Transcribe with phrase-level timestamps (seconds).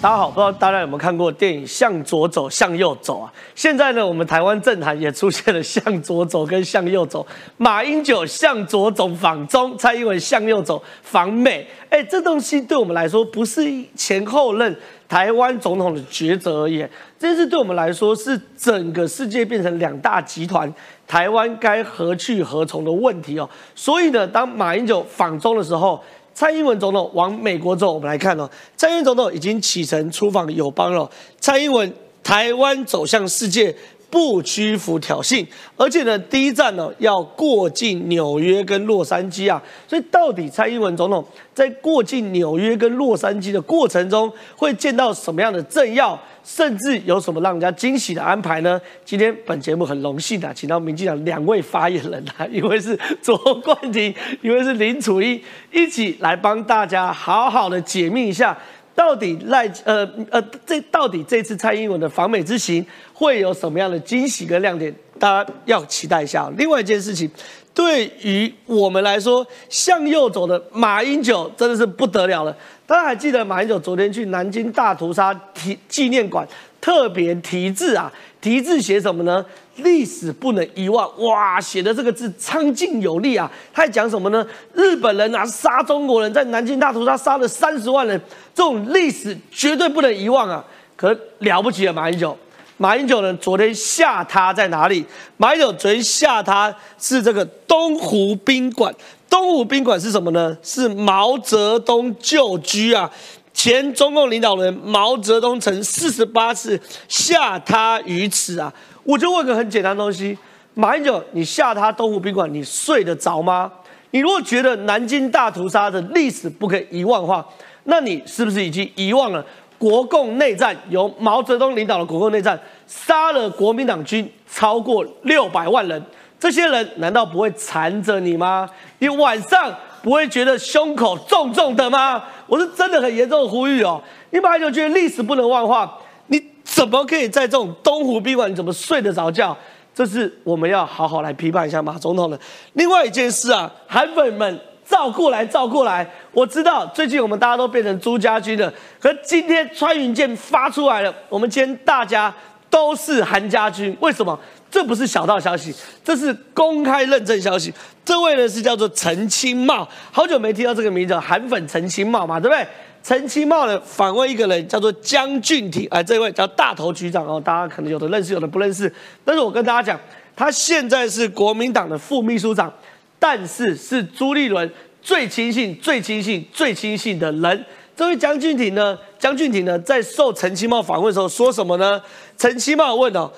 [0.00, 3.32] 大家好，不知道大家有没有看过电影《向左走，向右走》啊？
[3.56, 7.26] 现在呢，我们台湾政坛也出现了向左走跟向右走。
[7.56, 11.66] 马英九向左走访中，蔡英文向右走访美。
[11.90, 13.64] 哎，这东西对我们来说不是
[13.96, 14.76] 前后任
[15.08, 16.86] 台湾总统的抉择而已，
[17.18, 20.72] 这是对我们来说是整个世界变成两大集团，
[21.08, 23.50] 台湾该何去何从的问题哦。
[23.74, 26.00] 所以呢，当马英九访中的时候。
[26.38, 28.48] 蔡英文总统往美国走，我们来看哦。
[28.76, 31.10] 蔡英文总统已经启程出访友邦了。
[31.40, 31.92] 蔡英文
[32.22, 33.74] 台湾走向世界，
[34.10, 39.62] 不屈服挑衅，而且呢，第一站呢要过境纽约跟洛杉矶啊。
[39.86, 46.18] 所以，到底蔡英文总统在过境纽约跟洛杉矶的过程中，会见到什么样的政要？
[46.44, 48.80] 甚至有什么让人家惊喜的安排呢？
[49.04, 55.38] 今天本节目很荣幸的，请到民进党两位发言人啊，一位是卓冠廷，一位是林楚一，
[55.70, 58.56] 一起来帮大家好好的解密一下，
[58.98, 64.92] 到底赖呃呃这到底这次蔡英文的访美之行会有什么样的惊喜跟亮点？
[65.20, 66.50] 大家要期待一下。
[66.56, 67.30] 另外一件事情，
[67.72, 72.56] 对于我们来说，向右走的马英九真的是不得了了。
[72.88, 76.44] 大家还记得马英九昨天去南京大屠杀题纪念馆
[76.80, 78.12] 特别题字啊？
[78.40, 79.44] 题字写什么呢？
[79.76, 81.08] 历史不能遗忘。
[81.22, 83.50] 哇，写的这个字苍劲有力啊！
[83.72, 84.46] 他还讲什么呢？
[84.74, 88.20] 日本人啊杀中国人，在南京大屠杀杀了三十万人，
[88.54, 90.64] 这种历史绝对不能遗忘啊！
[90.96, 92.36] 可了不起了，马英九。
[92.76, 93.34] 马英九呢？
[93.34, 95.04] 昨天下榻在哪里？
[95.36, 98.94] 马英九昨天下榻是这个东湖宾馆。
[99.28, 100.56] 东湖宾馆是什么呢？
[100.62, 103.10] 是毛泽东旧居啊！
[103.58, 108.72] 前中共领导人毛泽东曾四十八次下榻于此啊！
[109.02, 110.38] 我就问个很简单的东西：
[110.74, 113.68] 马英九，你下榻东湖宾馆，你睡得着吗？
[114.12, 117.44] 你如果觉得南京大屠杀的历史不可以遗忘的话，
[117.82, 119.44] 那你是不是已经遗忘了？
[119.76, 126.00] 国共内战由毛泽东领导的国共内战，杀了国民党军超过六百万人。
[126.38, 128.70] 这些人难道不会缠着你吗？
[129.00, 132.22] 你晚上不会觉得胸口重重的吗？
[132.48, 134.02] 我是真的很严重的呼吁哦。
[134.30, 139.56] 你本来就觉得历史不能忘的话，你怎么可以在这种东湖宾馆，你怎么睡得着觉？
[139.94, 142.40] 这是我们要好好来批判一下马总统的。
[142.72, 144.60] 另外一件事啊，韩粉们。
[144.88, 146.10] 照过来，照过来！
[146.32, 152.34] 我知道最近我们大家都变成朱家军了，可今天穿云箭发出来了，我们今天大家
[152.70, 153.94] 都是韩家军。
[154.00, 154.40] 为什么？
[154.70, 155.74] 这不是小道消息，
[156.04, 157.72] 这是公开认证消息。
[158.04, 162.66] 这位呢是叫做陈清茂，好久没听到这个名字，韩粉陈清茂嘛，对不对？
[163.02, 168.92] 陈清茂呢访问一个人叫做江俊廷，哎，这位叫大头局长哦，大家可能有的认识，有的不认识。
[169.24, 170.00] 但是我跟大家讲，
[170.36, 172.72] 他现在是国民党的副秘书长。
[173.20, 174.70] 但是是朱立伦
[175.02, 177.64] 最亲信、最亲信、最亲信的人。
[177.96, 178.96] 这位江俊廷呢？
[179.18, 182.00] 江俊廷呢，在受陈清茂访问的时候说什么呢？
[182.36, 183.28] 陈清茂问哦，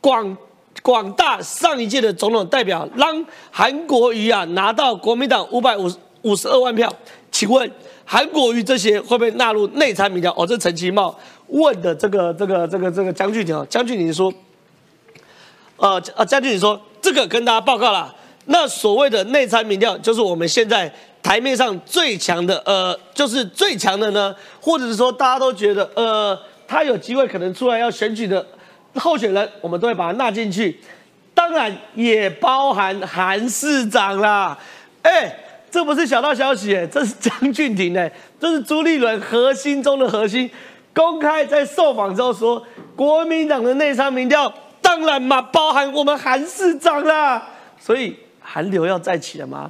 [0.00, 0.34] 广
[0.82, 5.90] 广大上一届的总统代表让韩国瑜啊拿到国民党五百五
[6.22, 6.92] 五十二万票，
[7.30, 7.70] 请问
[8.04, 10.32] 韩国瑜这些会不会纳入内参民调？
[10.36, 11.16] 哦，这陈其茂
[11.48, 14.32] 问的这个这个这个这个江俊廷啊，江俊廷说，
[15.76, 18.14] 呃呃，江俊廷说这个跟大家报告了。
[18.46, 26.38] 那所谓的内参民调，就是我们现在台面上最强的，呃，就是最强的呢，或者是说大家都觉得，呃，
[26.68, 28.46] 他有机会可能出来要选举的
[28.98, 30.78] 候选人，我们都会把他纳进去。
[31.34, 34.56] 当然也包含韩市长啦。
[35.02, 35.36] 哎，
[35.70, 40.50] 这不是小道消息，哎，这是张俊廷，哎，这是朱立伦核心中的核心，
[40.94, 42.62] 公开在受访之后说，
[42.94, 47.42] 国民党的内参民调，当然嘛，包含我们韩市长啦，
[47.78, 48.16] 所以。
[48.48, 49.68] 韩流要再起了吗？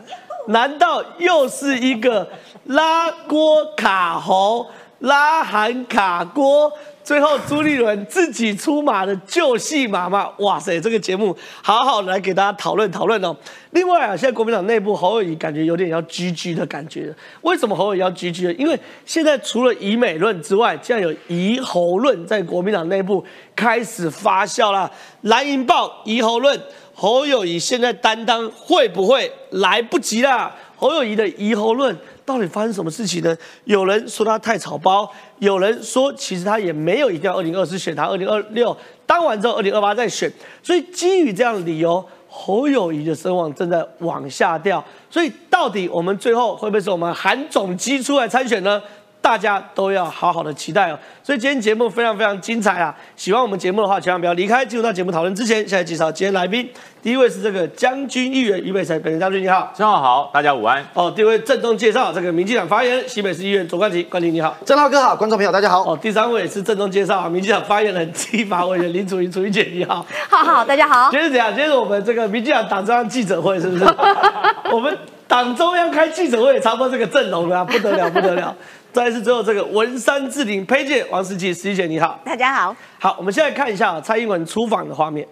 [0.48, 2.28] 难道又是一个
[2.64, 4.66] 拉锅卡喉、
[4.98, 6.70] 拉韩卡锅，
[7.06, 10.28] 最后朱立伦自己出马的旧戏码吗？
[10.38, 13.36] 哇塞，这个节目好好来给大家讨论讨论哦。
[13.70, 17.14] 另外啊，现在国民党内部侯友谊感觉有点要居居的感觉。
[17.42, 18.52] 为什么侯友谊要居居呢？
[18.54, 24.90] 因为现在除了以美论之外，竟然有疑侯论在国民党内部开始发酵了。
[25.20, 26.60] 蓝营报疑侯论。
[26.98, 30.50] 侯友谊现在担当会不会来不及啦？
[30.76, 33.36] 侯友谊的疑侯论到底发生什么事情呢？
[33.64, 38.76] 有人说他太草包，有人说其实他也没有一定要二零二四选他，二零二六
[39.06, 40.30] 当完之后二零二八再选。
[40.62, 44.84] 所以基于这样的理由，侯友谊的声望正在往下掉。
[45.08, 48.82] 所以到底我们最后会不会是我们韩总机出来参选呢？
[49.20, 50.98] 大家都要好好的期待哦。
[51.22, 52.94] 所以今天节目非常非常精彩啊！
[53.16, 54.64] 喜欢我们节目的话，千万不要离开。
[54.64, 56.68] 进入到节目讨论之前，现在介绍今天来宾。
[57.02, 60.84] 第一位是这个将军议员于北辰，北辰将军你好，正浩好，大家午安。
[60.94, 65.82] 哦，第二位郑重介绍这个民进党发言人，西北市议员左冠廷，冠廷你好，郑浩哥好，观众朋友大家好。
[65.82, 71.10] 哦，第三位是郑重介绍民进党发言人、立法委员林楚云，楚云姐你好，好好大家好。
[71.10, 71.48] 今天是怎样？
[71.48, 73.84] 今天是我们这个民进党党中央记者会是不是？
[74.72, 74.96] 我们
[75.28, 78.54] 党中央开记者会，差不多这个阵容了，不得了不得了。
[78.96, 82.74] 再次最后这个文山智林佩姐王思琪思琪姐你好，大家好。
[82.98, 85.28] 好，我们现在看一下蔡英文出访的画面。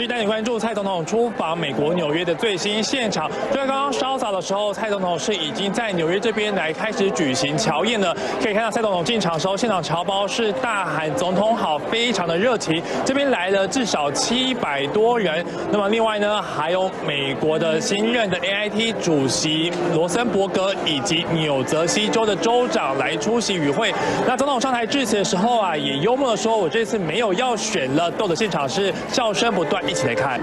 [0.00, 3.28] 继续带你关注蔡总统出访美国纽约的最新现场。
[3.50, 8.16] 就在刚刚稍早的时候，蔡总统是已经在纽约这边来开始举行乔宴了。
[8.40, 12.80] 可以看到蔡总统进场的时候，现场侨胞是大喊“总统好”，非常的热情。
[13.04, 15.44] 这边来了至少七百多人。
[15.72, 23.92] 那么另外呢，还有美国的新任的 AIT 主席罗森伯格以及纽泽西州的州长来出席与会。
[24.28, 29.82] 那总统上台致辞的时候啊，也幽默的说：“我这次没有要选了。”逗的现场是笑声不断。
[29.88, 30.38] 一起来看。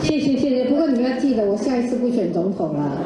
[0.00, 2.96] 谢谢谢谢，不过你们要记得，我下一次不选总统了。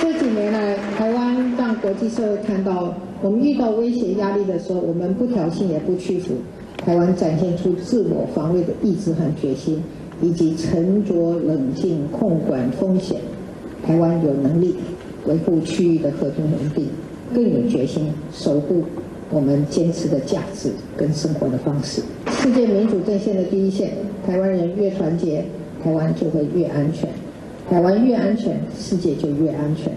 [0.00, 6.32] 这几年来，台湾让国际社会看到，我们遇到威胁压力的时候，我们不挑衅也不屈服。
[6.78, 9.82] 台湾展现出自我防卫的意志和决心，
[10.22, 13.18] 以及沉着冷静控管风险。
[13.86, 14.74] 台湾有能力。
[15.26, 16.88] 维护区域的和平稳定，
[17.34, 18.82] 更有决心守护
[19.30, 22.02] 我们坚持的价值跟生活的方式。
[22.28, 23.92] 世界民主阵线的第一线，
[24.26, 25.44] 台湾人越团结，
[25.82, 27.08] 台湾就会越安全；
[27.68, 29.92] 台湾越安全，世界就越安全。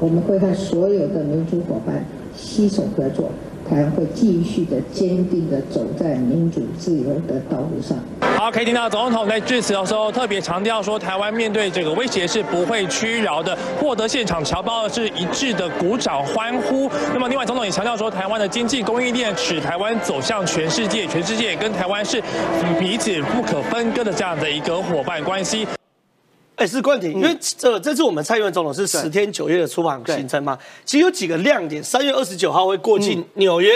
[0.00, 2.04] 我们会和所有的民主伙伴
[2.36, 3.30] 携手合作，
[3.68, 7.98] 台湾会继续的坚定的走在民主自由的道路上。
[8.38, 13.58] 好，可以听到总统在致辞的时候特别强调说，台湾面对这个威胁是不会屈饶的。
[13.80, 16.88] 获得现场侨胞是一致的鼓掌欢呼。
[17.12, 22.22] 那么，另外总统也强调说，台湾的经济供应链使台湾走向全世界，全世界跟台湾是
[22.78, 25.66] 彼此不可分割的这样的一个伙伴关系。
[26.58, 31.82] 哎，是冠廷，因为这这次我们蔡英文总统是十天九夜的出访行程嘛，其实有几个亮点。
[31.82, 33.70] 三月二十九号会过境纽约，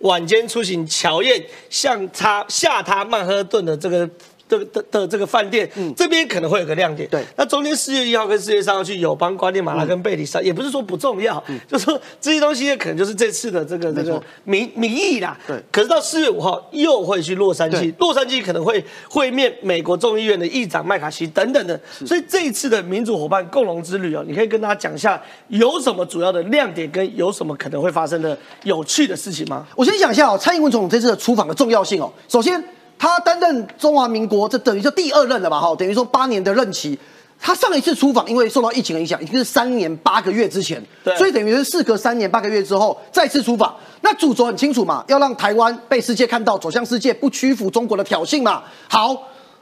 [0.00, 4.08] 晚间出行乔宴，向他下他曼哈顿的这个。
[4.48, 7.08] 的的的这个饭店，这边可能会有个亮点。
[7.08, 15.36] 对，那中间四月一号跟四月三号去友邦、瓜地马拉跟贝里斯，也不是说不重要，就说这些东西可能就是这次的这个这个名名义啦。
[15.46, 15.60] 对。
[15.72, 21.78] 可是到四月五号又会去洛杉矶，洛杉矶可能会会面美国众议院的议长麦卡锡等等的。
[22.04, 29.66] 所以这一次的民主伙伴共荣之旅哦，你可以跟大家讲一下有什么主要的亮点，跟有什么可能会发生的有趣的事情吗？
[29.74, 32.12] 我先讲一下哦，蔡英文总统这次的出访的重要性哦。
[32.28, 32.62] 首先。
[32.98, 35.60] 他担任中华民国，这等于说第二任了吧？
[35.60, 36.98] 哈，等于说八年的任期。
[37.38, 40.82] 他上一次出访，因为受到疫情的影响，已经是三年八个月之前，
[41.18, 43.76] 所以等于是事隔三年八个月之后再次出访。
[44.00, 48.64] 那主轴很清楚嘛，要让台湾被世界看到，走向世界，不屈服中国的挑衅嘛。
[48.88, 49.14] 好，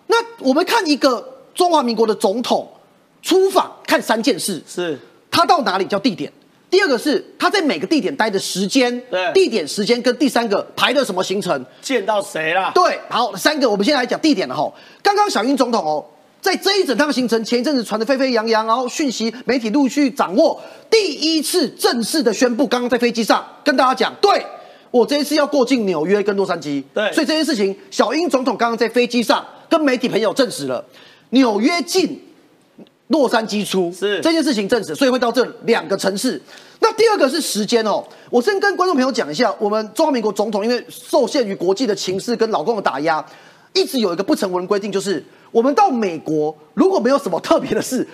[0.07, 2.71] 那我们看一个中华民国的总统
[3.21, 4.97] 出访，看三件事：是
[5.29, 6.33] 他到哪里叫地点。
[6.71, 12.73] 第二个是他在每个地点待的时间，对，地点时间跟第三个排的什么行程，见到谁了？
[12.75, 14.73] 对，好，三个，我们先来讲地点了哈。
[15.01, 16.05] 刚刚小英总统哦，
[16.41, 24.45] 在这一整趟行程前一阵子传的沸沸扬扬，然后讯息媒体陆续掌握，第一次正式的宣布，刚刚在飞机上跟大家讲，对
[24.91, 30.85] 我这一次要过境纽约跟洛杉矶，对，所以这件事情，小英总统刚刚在飞机上跟媒体朋友证实了，
[31.31, 32.21] 纽约进。
[33.09, 36.41] 洛杉矶出是这件事情证实，所以会到这两个城市。
[36.81, 43.25] 那第二个是时间哦，我先跟观众朋友讲一下，我们中华民国总统因为受限于国际的情势跟老公的打压，
[43.73, 48.07] 一直有一个不成文规定，就是我们到美国如果没有什么特别的事，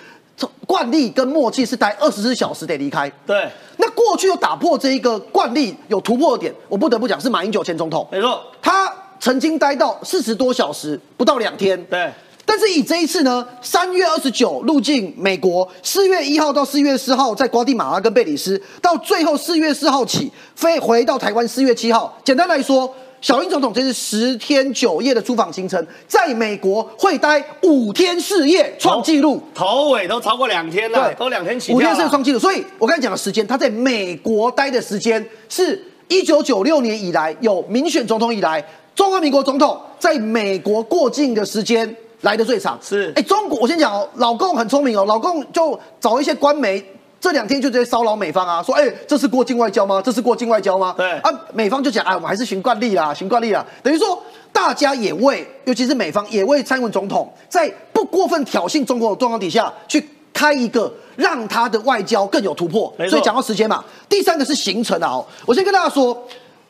[0.65, 3.11] 惯例跟默契是待二十四小时得离开。
[3.25, 11.81] 对，那过去又打破这一个惯例，有突破点，我不得不讲是马英九前总统，没错，他曾经待到四十多小时，不到两天。
[11.85, 12.11] 对。
[12.51, 22.13] 但是以这一次呢，三月二十九入境美国，四月一号到四月四号在瓜地马拉跟贝里斯，到最后四月四号起飞回到台湾，四月七号。
[22.25, 32.37] 简单来说，小英总统这是十天九夜的出访行程，在美国会待五天四夜，创纪录，头尾都超过两天了，都两天起，五天四夜创纪录。
[32.37, 38.61] 所以我刚才讲的时间，他在美国待的时间是一九九六年以来有民选总统以来，
[38.93, 41.95] 中华民国总统在美国过境的时间。
[42.21, 46.83] 来的最长是哎，中国我先讲哦，老共很聪明哦，老共就找一些官媒
[47.19, 50.01] 这两天就直接骚扰美方啊，说哎，这是过境外交吗？
[50.03, 50.95] 这是过境外交吗？
[50.97, 62.91] 对啊，美方就讲哎，我们还是循惯例啦，循惯例啦，等于说大家也为，尤其是美方也为蔡英文总统在不过分挑衅中国的状况底下去开一个让他的外交更有突破。
[63.09, 66.17] 所以讲到时间嘛，第三个是行程啊、哦，我先跟大家说，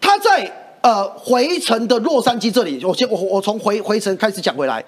[0.01, 4.83] 他在呃回程的洛杉矶这里，我先我我从回回程开始讲回来，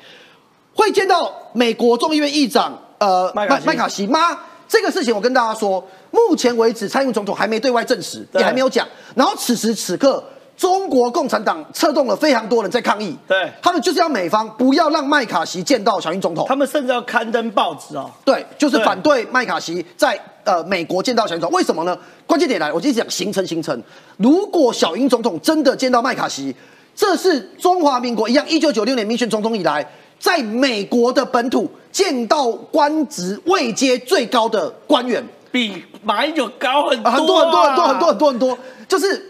[0.74, 4.38] 会见到美国众议院议长呃麦麦卡锡吗？
[4.68, 8.88] 这个事情我跟大家说，目前为止蔡英文总统还没对外证实，也还没有讲。
[9.14, 10.24] 然后此时此刻，
[10.58, 16.46] 中国共产党策动了非常多人在抗议，对他们就是要美方不要让麦卡锡见到小英总统。
[16.48, 18.10] 他们甚至要刊登报纸哦。
[18.26, 21.56] 对，就是反对麦卡锡在呃美国见到小英总统。
[21.56, 21.96] 为什么呢？
[22.26, 23.80] 关键点来了，我就讲行程行程。
[24.18, 26.56] 如果小英总统真的见到麦卡锡，
[26.96, 29.86] 这是中华民国一样，一九九六年民选总统以来，
[30.24, 35.22] 在美国的本土见到官职位阶最高的官员。
[35.52, 39.22] 比马英九高很多、啊很多很多很多很多很多很多，就是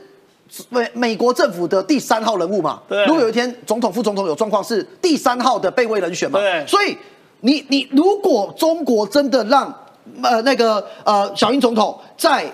[0.70, 2.80] 美美国政府的第三号人物嘛。
[2.88, 6.40] 对如果有一天总统、副总统有状况，是第三号的备位人选嘛。
[6.40, 6.96] 对所以
[7.42, 9.74] 你你如果中国真的让
[10.22, 12.46] 呃那个呃小英总统在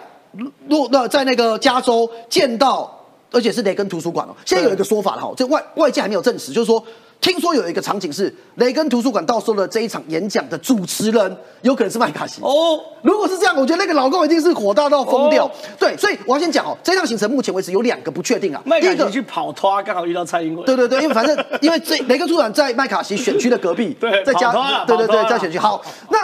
[0.70, 2.96] 洛那在那个加州见到。
[3.32, 6.84] 而且是雷根图书馆哦，现在有一个说法了哈，这外外界还没有证实，就是说，
[7.22, 12.80] 听说有一个场景是雷根图书馆到时候的这一场演讲的主持人有可能是麦卡锡哦。
[13.02, 15.46] 如果是这样，我觉得那个老公一定是火大到疯掉。
[15.46, 18.62] 哦对，所以我要先讲哦，这趟行程目前为止有两个不确定啊。
[18.64, 20.66] 第一个麦卡锡，去跑拖，刚好遇到蔡英文。
[20.66, 25.60] 对对对，因为 反正因为这雷根图书馆在麦卡锡选区的隔壁，对在加跑脱了对对对，在选区。
[25.60, 26.20] 好，那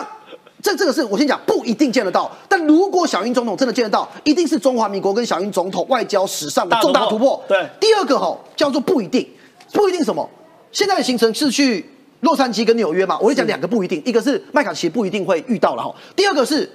[0.62, 2.32] 这这个是我先讲，不一定见得到。
[2.48, 7.44] 但如果小英总统真的见得到，一定是中华民国跟小英总统外交史上的重大突破。
[7.50, 9.28] 对第二个哈叫做不一定，
[9.74, 10.28] 不一定什么？
[10.76, 11.90] 现在的行程是去
[12.20, 13.18] 洛杉矶跟纽约嘛？
[13.22, 16.70] 我会讲两个不一定，一个是麦卡锡不一定会遇到了哈，第二个是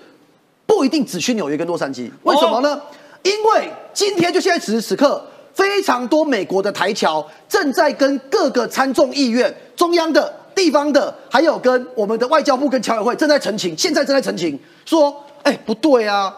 [0.65, 2.81] 不一定只去纽约跟洛杉矶，为什么呢？
[3.23, 16.35] 因为今天就现在此时此刻，非常多美国的台侨正在跟各个参众议院、中央的、地方的，还有跟我们的外交部跟侨委会正在澄清，现在正在澄清说，哎，不对啊，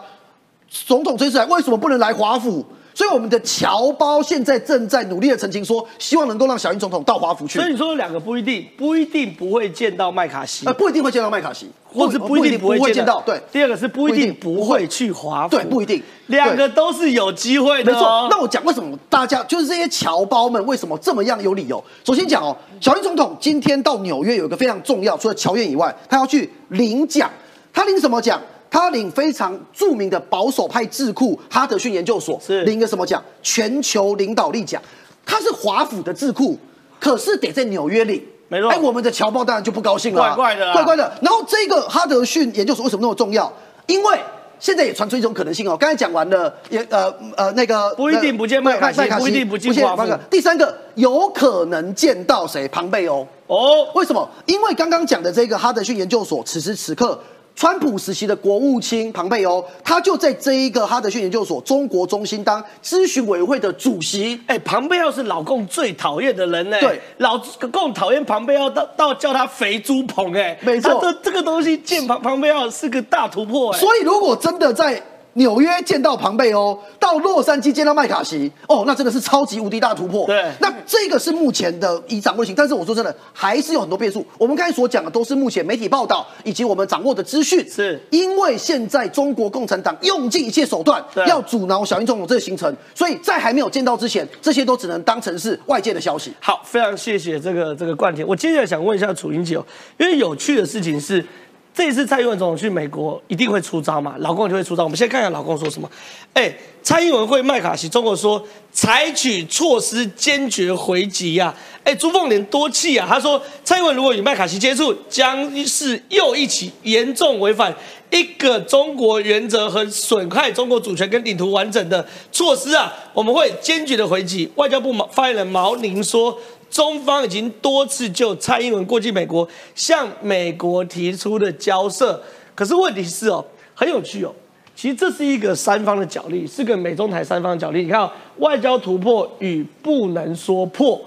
[0.69, 2.65] 总统这次来为什么不能来华府？
[2.93, 13.21] 所以我们的侨胞现在正在努力的澄清说，希望能够让小英总统到华府去所以，你说有两个不一定，不一定不会见到麦卡锡呃，，不一定会见到麦卡锡，或是不一定不会见到。
[13.21, 18.27] 对，第二个是不一定不会去华府，对不一定两个都是有机会的没错哦。。
[18.29, 21.83] 那我讲为什么大家就是这些侨胞们为什么这么样有理由？
[22.03, 27.29] 首先讲哦，小英总统今天到纽约有一个非常重要，除了侨院以外，他要去领奖。
[27.75, 28.39] 他领什么奖？
[28.73, 33.23] 他领非常著名的保守派智库哈德逊研究所是领一个什么奖？
[33.43, 34.81] 全球领导力奖。
[35.23, 36.57] 他是华府的智库，
[36.99, 38.19] 可是得在纽约领。
[38.47, 41.03] 没错哎，我们的侨胞当然就不高兴了啊，怪怪的啊怪怪的。
[41.21, 43.51] 然后这个哈德逊研究所为什么那么重要？
[43.85, 44.19] 因为
[44.59, 52.67] 现在也传出一种可能性哦，刚才讲完了，也呃呃那个不一定不见麦卡锡不一定不见华府第三个有可能见到谁？
[52.69, 53.27] 庞贝欧。
[53.45, 54.27] 哦，为什么？
[54.47, 57.21] 因为刚刚讲的这个哈德逊研究所，此时此刻，
[57.55, 64.39] 川普时期的国务卿庞佩欧，他就在这一个哈德逊研究所中国中心当咨询委员会的主席。
[64.47, 66.77] 哎，庞贝奥是老共最讨厌的人呢。
[66.79, 67.37] 对，老
[67.71, 73.79] 共讨厌庞贝奥到到叫他肥猪棚哎，没错他这这个东西见庞庞贝奥是个大突破哎。
[73.79, 75.01] 所以，如果真的在
[75.33, 80.27] 纽约见到庞贝欧，到洛杉矶见到麦卡锡，哦，那真的是超级无敌大突破。
[80.27, 84.25] 对那这个是目前的已掌握型，但是我说真的，还是有很多变数。
[84.37, 96.31] 我们刚才所讲的都是目前媒体报道以及我们掌握的资讯，是因为现在中国共产党用尽一切手段要阻挠小英总统这个行程，所以在还没有见到之前，这些都只能当成是外界的消息。
[96.39, 98.25] 好，非常谢谢这个这个冠廷。
[98.27, 99.65] 我接下来想问一下楚英姐哦，
[99.97, 101.25] 因为有趣的事情是，
[101.73, 104.83] 这一次蔡英文总统去美国一定会出招嘛，老公就会出招。
[104.83, 105.89] 我们先看看老公说什么。
[106.33, 106.53] 哎，
[106.83, 111.53] 蔡英文会麦卡锡，中国说采取措施坚决回击呀、
[111.83, 117.75] 哎，朱凤莲多气啊，他说蔡英文如果与麦卡锡接触，将是又一起严重违反
[118.11, 124.47] 一个中国原则和损害中国主权跟领土完整的措施啊，我们会坚决的回击。
[124.55, 126.37] 外交部毛发言人毛宁说。
[126.73, 132.19] 中方已经多次就蔡英文过境美国向美国提出的交涉，
[132.55, 134.33] 可是问题是哦，很有趣哦，
[134.75, 137.83] 其实这是一个三方的角力，是个美中台三方的角力。
[137.83, 140.99] 你看、哦，外交突破与不能说破，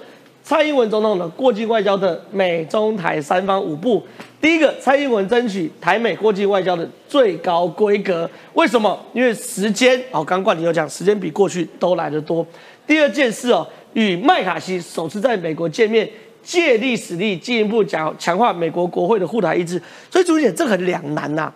[0.45, 4.01] 蔡英文总统的过境外交的美中台三方五步。
[4.41, 8.97] 第一个，蔡英文争取台美过境外交的最高规格，为什么？
[9.13, 12.47] 因为时间哦，刚冠廷有讲，时间比过去都来得多。
[12.87, 16.07] 第二件事哦，与麦卡锡首次在美国见面，
[16.43, 19.81] 借力使力，进一步讲强化美国国会的护台意志。
[20.11, 21.51] 所以，朱姐，这很两难呐、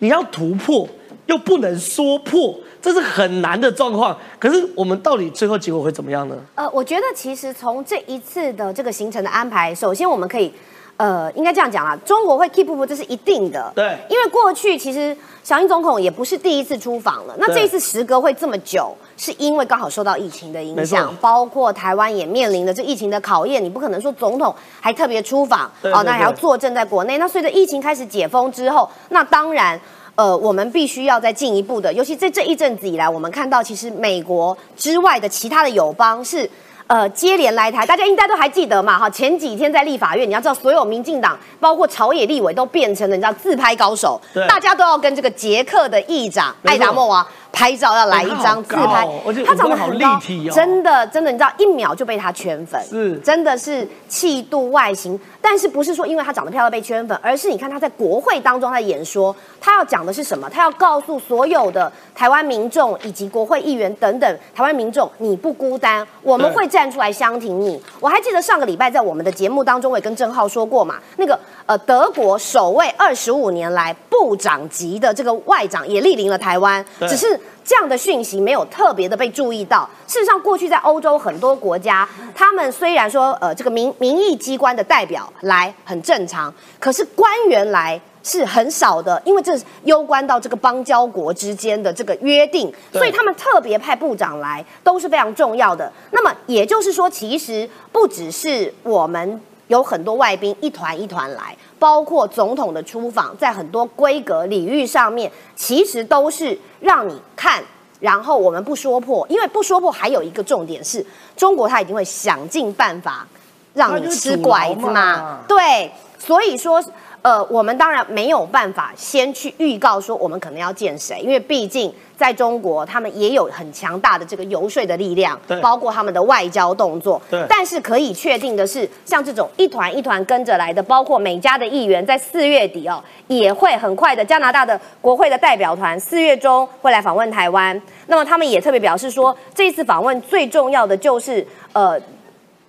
[0.00, 0.86] 你要突破，
[1.24, 4.14] 又不能说破，这是很难的状况。
[4.38, 6.36] 可是我们到底最后结果会怎么样呢？
[6.54, 10.52] 呃，我觉得其实从这一次的这个行程的安排，首先我们可以。
[10.96, 13.70] 呃，应该这样讲啦，中国会 keep 不这是一定的。
[13.74, 17.34] 对，因为过去其实小英总统也不是第一次出访了。
[17.38, 23.62] 那这一次时隔会这么久，是因为刚好受到疫情的影响，包括台湾也面临了这疫情的考验。
[23.62, 27.18] 你不可能说总统还特别出访，哦，那还要坐镇在国内。
[27.18, 29.78] 那随着疫情开始解封之后，那当然，
[30.14, 36.48] 呃，我们必须要再进一步的，尤其在这一阵子以来，我们看到其实美国之外的其他的友邦是。
[36.88, 38.96] 呃，接连来台，大家应该都还记得嘛？
[38.96, 47.26] 哈，前几天在立法院，你要知道，所有民进党，包括朝野立委，都变成了你知道自拍高手，大家都要跟这个捷克的议长艾达莫娃。
[47.56, 49.08] 拍照要来一张自拍，
[49.46, 60.46] 他长得好立体哦，真的真的，你知道一秒就被他圈粉，是真的是气度外形，但是不是说因为他长得漂亮被圈粉，而是你看他在国会当中他演说，他要讲的是什么？
[60.50, 67.82] 他要告诉所有的台湾民众以及国会议员等等台湾民众，你不孤单，我们会站出来相挺你。
[68.00, 77.40] 我还记得上个礼拜在我们的节目当中，我也跟郑浩说过嘛，那个呃德国首位二十五年来部长级的这个外长也莅临了台湾，只是。
[77.64, 79.88] 这样的讯息没有特别的被注意到。
[80.06, 95.92] 事实上，过去在欧洲很多国家，他们虽然说呃这个民民意机关的代表来很正常，可是官员来是很少的，因为这攸关到这个邦交国之间的这个约定，所以他们特别派部长来都是非常重要的。
[96.12, 99.40] 那么也就是说，其实不只是我们。
[99.68, 107.60] 有很多外宾一团一团来，包括总统的出访，在很多规格礼遇上面，其实都是让你看，
[107.98, 111.04] 然后我们不说破，因为不说破还有一个重点是，
[111.36, 113.26] 中国他一定会想尽办法
[113.74, 116.82] 让你吃拐子嘛，对，所以说。
[117.26, 127.20] 呃，我们当然没有办法先去预告说我们可能要见谁，因为毕竟在中国，他们也有很强大的这个游说的力量，包括他们的外交动作。
[127.28, 137.82] 对，但是可以确定的是，像这种一团一团跟着来的，包括美加的议员，在四月底哦，也会很快的，加拿大的国会的代表团四月中会来访问台湾。
[138.06, 142.00] 那么他们也特别表示说，这次访问最重要的就是呃。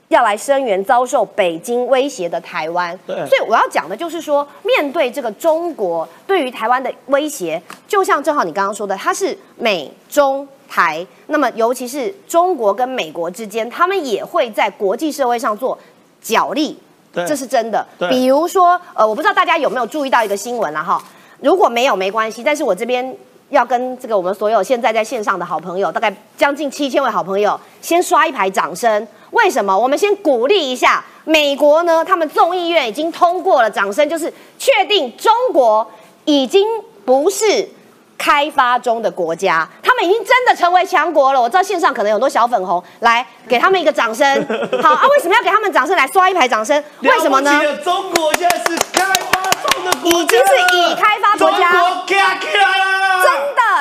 [0.10, 15.78] 要来声援遭受北京威胁的台湾，所以我要讲的就是说，面对这个中国对于台湾的威胁，就像正好你刚刚说的，它是美中台，那么尤其是中国跟美国之间，他们也会在国际社会上做
[16.22, 16.80] 角力，
[17.13, 17.86] 这是真的。
[18.10, 21.04] 比如说，呃，我不知道大家有没有注意到一个新闻了哈，
[21.41, 23.13] 如果没有没关系，但是我这边
[23.50, 29.06] 要跟这个我们所有现在在线上的好朋友，大概将近七千位好朋友，先刷一排掌声。
[29.32, 29.78] 为什么？
[29.78, 32.04] 我们先鼓励一下美国呢？
[32.04, 35.86] 他们众议院已经通过了，掌声就是确定中国
[36.26, 36.66] 已经
[37.04, 37.68] 不是
[38.17, 41.41] 开发中的国家，他们已经真的成为强国了。
[41.41, 44.25] 我知道线上可能有很多小粉红，来给他们一个掌声。
[44.82, 45.95] 好啊，为什么要给他们掌声？
[45.95, 46.84] 来刷一排掌声。
[47.01, 47.77] 为什么呢？
[47.84, 51.71] 中国现在是开发中的国家，已经是已开发国家，
[52.08, 52.25] 真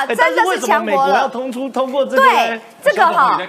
[0.07, 1.15] 的真的是强国了。
[1.21, 3.39] 要通出通过这个，对这个哈。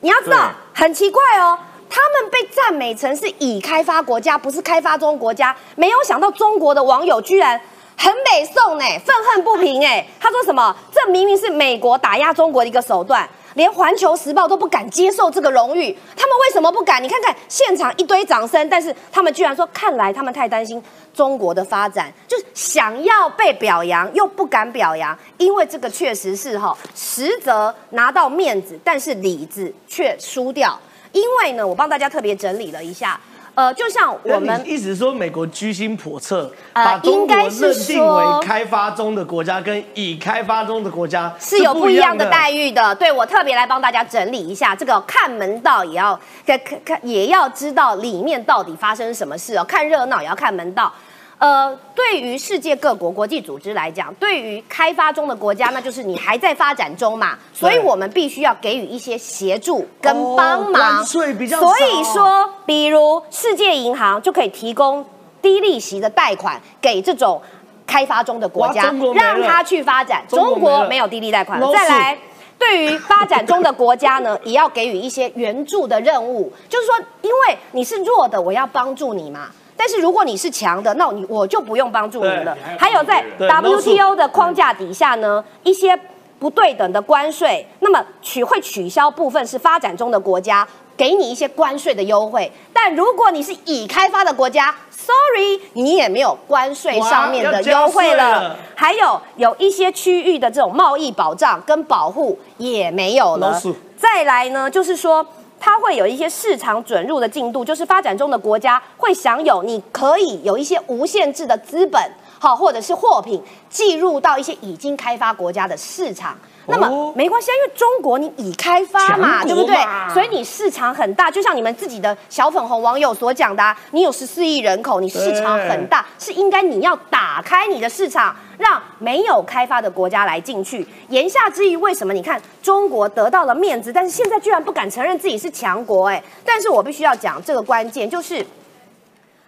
[0.00, 1.58] 你要知道，很奇怪哦，
[1.90, 5.56] 他们被赞美成是已开发国家，不是开发中国家。
[5.74, 7.60] 没有想到中国的网友居然
[7.98, 10.06] 很美颂呢，愤恨不平哎。
[10.20, 10.74] 他说什么？
[10.92, 15.96] 这明明是美国打压中国的一个手段，连环球时报都不敢接受这个荣誉。
[16.16, 17.02] 他们为什么不敢？
[17.02, 20.82] 你看看现场一堆掌声，但是他们居然说，看来他们太担心
[21.12, 25.18] 中国的发展，就是想要被表扬又不敢表扬。
[25.36, 30.78] 因为这个确实是哈，实则拿到面子，但是里子却输掉。
[31.10, 33.18] 因为呢，我帮大家特别整理了一下，
[33.58, 42.94] 呃，就像我们意思说，美国居心叵测，把中国认定为开发中的国家跟已开发中的国家是有不一样的待遇的。
[42.94, 46.14] 对我特别来帮大家整理一下，这个看门道也要
[46.46, 49.64] 看看看，也要知道里面到底发生什么事哦。
[49.64, 50.92] 看热闹也要看门道。
[51.38, 61.04] 呃，对于世界各国国际组织来讲，对于开发中的国家，那就是你还在发展中嘛，所以我们必须要给予一些协助跟帮忙。
[61.06, 65.04] 税比较所以说，比如世界银行就可以提供
[65.40, 67.40] 低利息的贷款给这种
[67.86, 70.24] 开发中的国家，让它去发展。
[70.28, 71.60] 中国没有低利贷款。
[71.72, 72.18] 再来，
[72.58, 79.48] 对于发展中的国家呢，也要给予一些援助的任务，就是说，因为你是弱的，我要帮助你嘛。
[79.78, 82.58] 但是如果你是强的，那你我就不用帮助你了。
[82.76, 85.96] 还有在 WTO 的框架底下呢，一些
[86.40, 92.50] 不对等的关税，那么取会取消部分是发展中的国家给你一些关税的优惠。
[92.72, 98.56] 但如果你是已开发的国家，sorry，你也没有关税上面的优惠了。
[98.74, 103.60] 还有有一些区域的这种贸易保障跟保护也没有了。
[103.96, 105.24] 再来呢，就是说。
[105.60, 112.00] 它会有一些市场准入的进度，就是发展中的国家会享有你可以有一些无限制的资本，
[112.38, 116.36] 好或者是货品进入到一些已经开发国家的市场。
[116.70, 119.74] 那么没关系啊，因为中国你已开发嘛，对不对？
[120.12, 130.86] 所以你市场很大，就像你们自己的小粉红网友所讲的，你有十四亿人口，你市场很大，是应该你要打开你的市场，让没有开发的国家来进去。
[131.08, 136.08] 言下之意，为什么你看中国得到了面子，但是现在居然不敢承认自己是强国？
[136.08, 138.44] 哎，但是我必须要讲这个关键，就是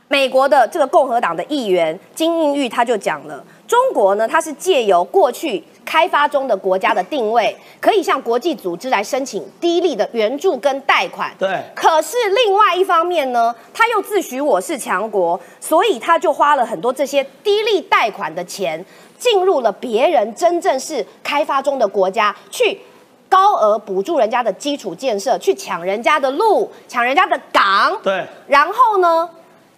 [0.08, 5.62] 美国的这个共和党的议员金英玉他就讲了，中国呢，它是借由过去。
[5.84, 11.32] 开发中的国家的定位，可以向国际组织来申请低利的援助跟贷款。
[11.38, 11.60] 对。
[11.74, 18.84] 可是另外一方面呢，他又自诩我是强国，所以他就花了很多这些低利贷款的钱，
[19.18, 22.80] 进入了别人真正是开发中的国家，去
[23.28, 27.96] 高额补助人家的基础建设，去抢人家的路，抢人家的港。
[28.02, 28.24] 对。
[28.46, 29.28] 然后呢？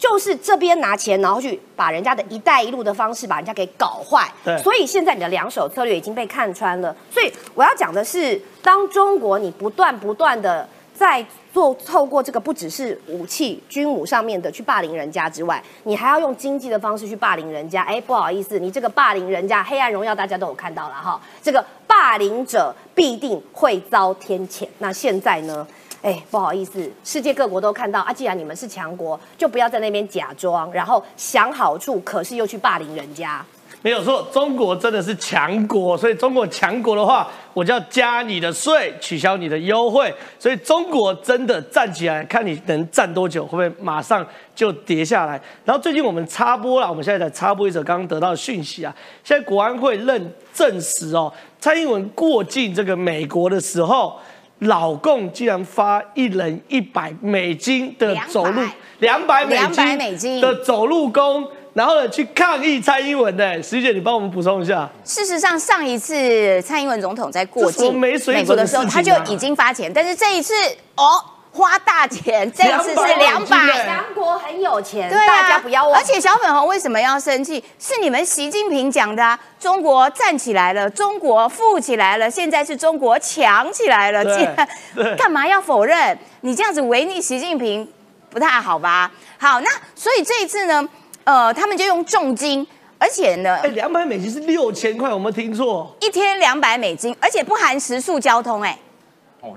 [0.03, 4.29] 就是这边拿钱，然后去把人家的一带一路的方式把人家给搞坏。
[4.45, 6.93] 对，所以现在你的两手策略已经被看穿了。
[7.09, 17.85] 所以我要讲的是，当中国你不断不断的在做，透过这个不只是武器、军武上面的去霸凌人家之外，你还要用经济的方式去霸凌人家。
[17.85, 21.21] 哎，不好意思，你这个霸凌人家，黑暗荣耀大家都有看到了哈。
[21.41, 24.67] 这个霸凌者必定会遭天谴。
[24.79, 25.65] 那现在呢？
[26.03, 28.13] 哎，不好意思，世界各国都看到啊。
[28.13, 33.45] 既然你们是强国，就不要在那边假装，然后想好处，可是又去霸凌人家。
[33.83, 40.13] 没有错，中国真的是强国，所以中国强国的话，我就要加你的税，取消你的优惠。
[40.41, 45.41] 所以中国真的站起来，看你能站多久，会不会马上就跌下来？
[45.65, 54.19] 然后最近我们插播了，我们现在在插播一则刚刚得到的讯息啊，现在国安会认证实哦，蔡英文过境这个美国的时候。
[54.63, 58.63] 老共竟然发一人一百美金的走路，
[58.99, 61.45] 两百美金的走路工，
[61.75, 63.63] 然后呢去抗议蔡英文的。
[63.63, 64.89] 石姐，你帮我们补充一下。
[65.05, 70.55] 事实上，上一次蔡英文总统在过境美国的时候，他就已经发钱，但是这一次
[70.97, 71.05] 哦。
[71.53, 73.57] 花大钱，这一次是两百。
[73.85, 75.95] 强国很有钱，对大家不要忘。
[75.95, 77.63] 而且小粉红为什么要生气？
[77.79, 79.39] 是你们习近平讲的啊！
[79.61, 84.25] 中国站起来了，中国富起来了，现在是中国强起来了。
[84.25, 86.19] 对，干嘛要否认？
[86.41, 87.87] 你这样子违逆习近平
[88.31, 89.11] 不太好吧？
[89.39, 90.89] 好，那所以这一次呢，
[91.25, 95.95] 呃，他们就用重金，而且呢，哎，两百美金是六千块，我没有听错？
[96.01, 98.79] 一天两百美金，而且不含食宿交通，哎，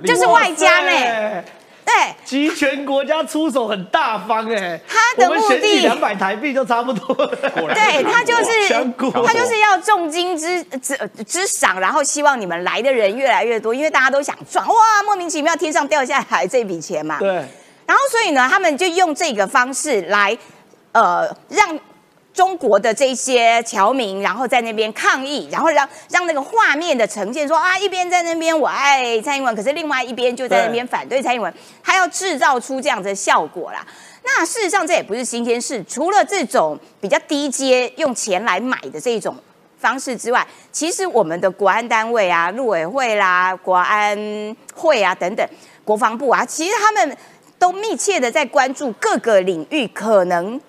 [0.05, 1.43] 就是外加呢。
[1.85, 1.93] 对，
[2.25, 7.15] 集权国家出手很大方哎，他的目的两百台币就差不多。
[7.15, 8.67] 对他就是
[9.25, 17.19] 他就是要重金之之之赏，然后希望你们来的人越来越多，因为大家都想赚哇，莫名其妙天上掉下来这笔钱嘛。
[17.19, 17.29] 对，
[17.85, 20.37] 然后所以呢，他们就用这个方式来
[20.91, 21.79] 呃让。
[22.35, 33.87] 中国的这些侨民，然后在那边抗议，然后让让那个画面的呈现说啊，一边在那边我爱蔡英文，可是另外一边就在那边反对蔡英文，他要制造出这样的效果啦。
[34.25, 39.33] 那事实上这也不是新鲜事，除了这种比较低阶用钱来买的这种
[39.79, 44.13] 方式之外，其实我们的国安单位啊、陆委会啦、国安
[44.73, 45.47] 会啊等等、
[45.85, 47.17] 国防部啊，其实他们
[47.57, 50.59] 都密切的在关注各个领域可能。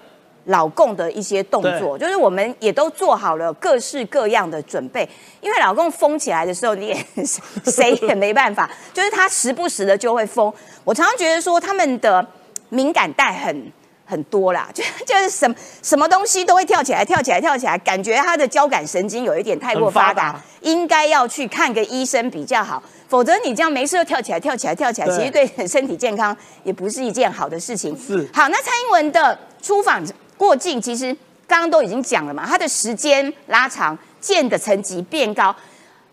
[0.47, 5.09] 老共的一些动作，就是我们也都做好了各式各样的准备。
[5.41, 7.07] 因为老共封起来的时候，你也
[7.67, 10.53] 谁也没办法，就是他时不时的就会封。
[10.85, 12.25] 我常常觉得说，他们的
[12.69, 13.73] 敏感带很
[14.05, 22.81] 很多啦，就 就是什什么东西都会跳起来、跳起来、跳起来，感觉他的交感神经有一点太过发达，应该要去看个医生比较好。
[23.09, 27.97] 否则你这样没事就跳起来、跳起来、跳起来，其实对身体健康也不是一件好的事情。
[27.99, 30.01] 是好，那蔡英文的出访。
[30.37, 31.15] 过境其实
[31.47, 35.55] 刚刚都已经讲了嘛，他的时间拉长，建的层级变高。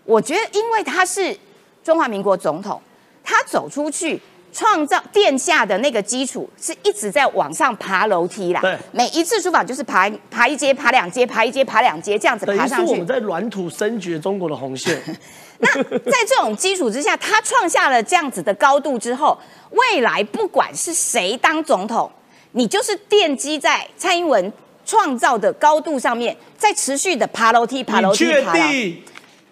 [0.05, 1.36] 我觉得，因为他是
[1.83, 2.81] 中华民国总统，
[3.23, 4.19] 他走出去
[4.51, 8.62] 创造殿下的那个基础，是一直在往上爬楼梯啦。
[8.62, 12.91] 对，每一次出访就是爬爬一阶、爬两阶、爬一阶、爬两阶，这样子爬上去。
[12.91, 15.01] 我们在软土深掘中国的红线。
[15.59, 19.38] 那在这种基础之下，他创下了这样子的高度之后，
[19.71, 22.12] 未来不管是谁当总统。
[22.53, 24.51] 你就是奠基在蔡英文
[24.85, 28.63] 创造的高度上面，在持续的爬楼梯、爬楼梯、爬楼。
[28.67, 29.03] 梯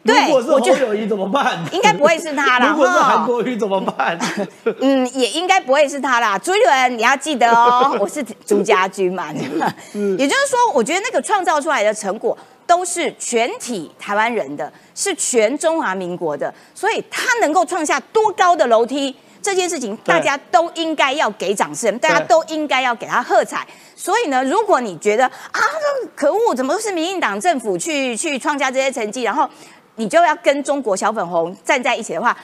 [0.03, 1.63] 对果是侯我觉得友谊怎么办？
[1.71, 4.17] 应该不会是他啦 如果是韩国瑜怎么办？
[4.81, 6.39] 嗯，也应该不会是他啦。
[6.39, 9.31] 朱一伦，你要记得哦， 我是朱家军嘛。
[9.31, 12.35] 也就是说，我觉得那个创造出来的成果
[12.65, 23.67] 都是全体台湾人的，是全中华民国的，所以他能够创下多高的楼梯，这件事情大家都应该要给掌声，大家都应该要给他喝彩。
[23.95, 29.49] 所以呢，如果你觉得啊，这可恶，怎么都是民进党政府去去创下这些成绩，然后
[29.95, 32.35] 你就要跟中国小粉红站在一起的话，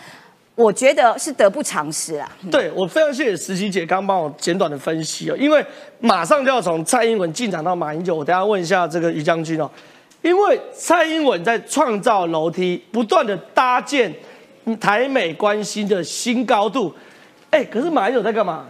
[0.55, 2.29] 我觉得是得不偿失啊。
[2.51, 5.65] 对我非常谢谢石琪姐刚帮我简短的分析哦，因为
[5.99, 9.69] 马上就要从蔡英文进展到马英九，我等下问一下这个于将军哦，
[10.21, 14.13] 因为蔡英文在创造楼梯，不断的搭建
[14.75, 16.93] 台美关系的新高度，
[17.49, 18.65] 哎，可是马英九在干嘛？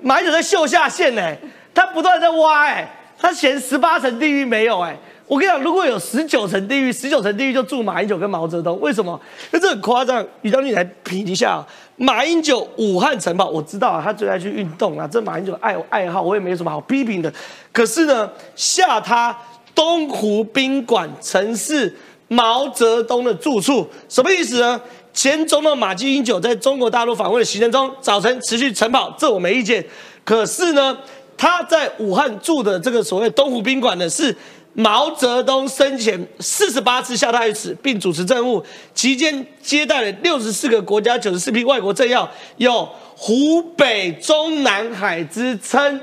[0.00, 1.36] 马英九在秀下限呢，
[1.74, 4.96] 他不断在挖哎，他嫌十八层地狱没有哎。
[5.26, 9.12] 我跟你讲，如果有十九层地狱，十九层地狱就住马英九跟毛泽东，为什么？
[9.44, 10.26] 因为这很夸张。
[10.42, 17.32] 于将军来评一下、啊，马英九武汉城堡，我知道啊，他最爱去运动啊，这马英九爱爱好，我也没什么好批评的。
[17.72, 19.36] 可是呢，下他
[19.72, 24.80] 东湖宾馆，曾是毛泽东的住处，什么意思呢？
[25.12, 29.84] 前总统马英九在中国大陆访问的行程中，早晨持续晨跑，这我没意见。
[30.24, 30.96] 可是呢，
[31.36, 34.34] 他在武汉住的这个所谓东湖宾馆呢，是
[34.72, 46.00] 毛泽东生前四十八次下榻于此，并主持政务，期间接待了六十四个国家、九十四批外国政要，有“湖北中南海”之称。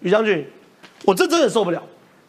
[0.00, 0.44] 于将军，
[1.04, 1.82] 我这真的受不了。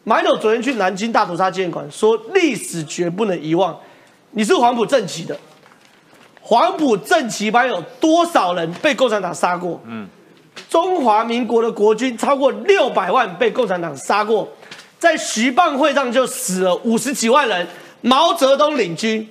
[0.04, 3.78] 马英九昨天去南京大屠杀纪念馆，说历史绝不能遗忘。
[4.30, 5.38] 你是黄埔正旗的，
[6.46, 9.80] 黄埔正旗班有多少人被共产党杀过？
[9.86, 10.06] 嗯，
[10.68, 14.46] 中华民国的国军超过六百万被共产党杀过，
[14.98, 17.66] 在徐蚌会上就死了五十几万人。
[18.02, 19.26] 毛泽东领军，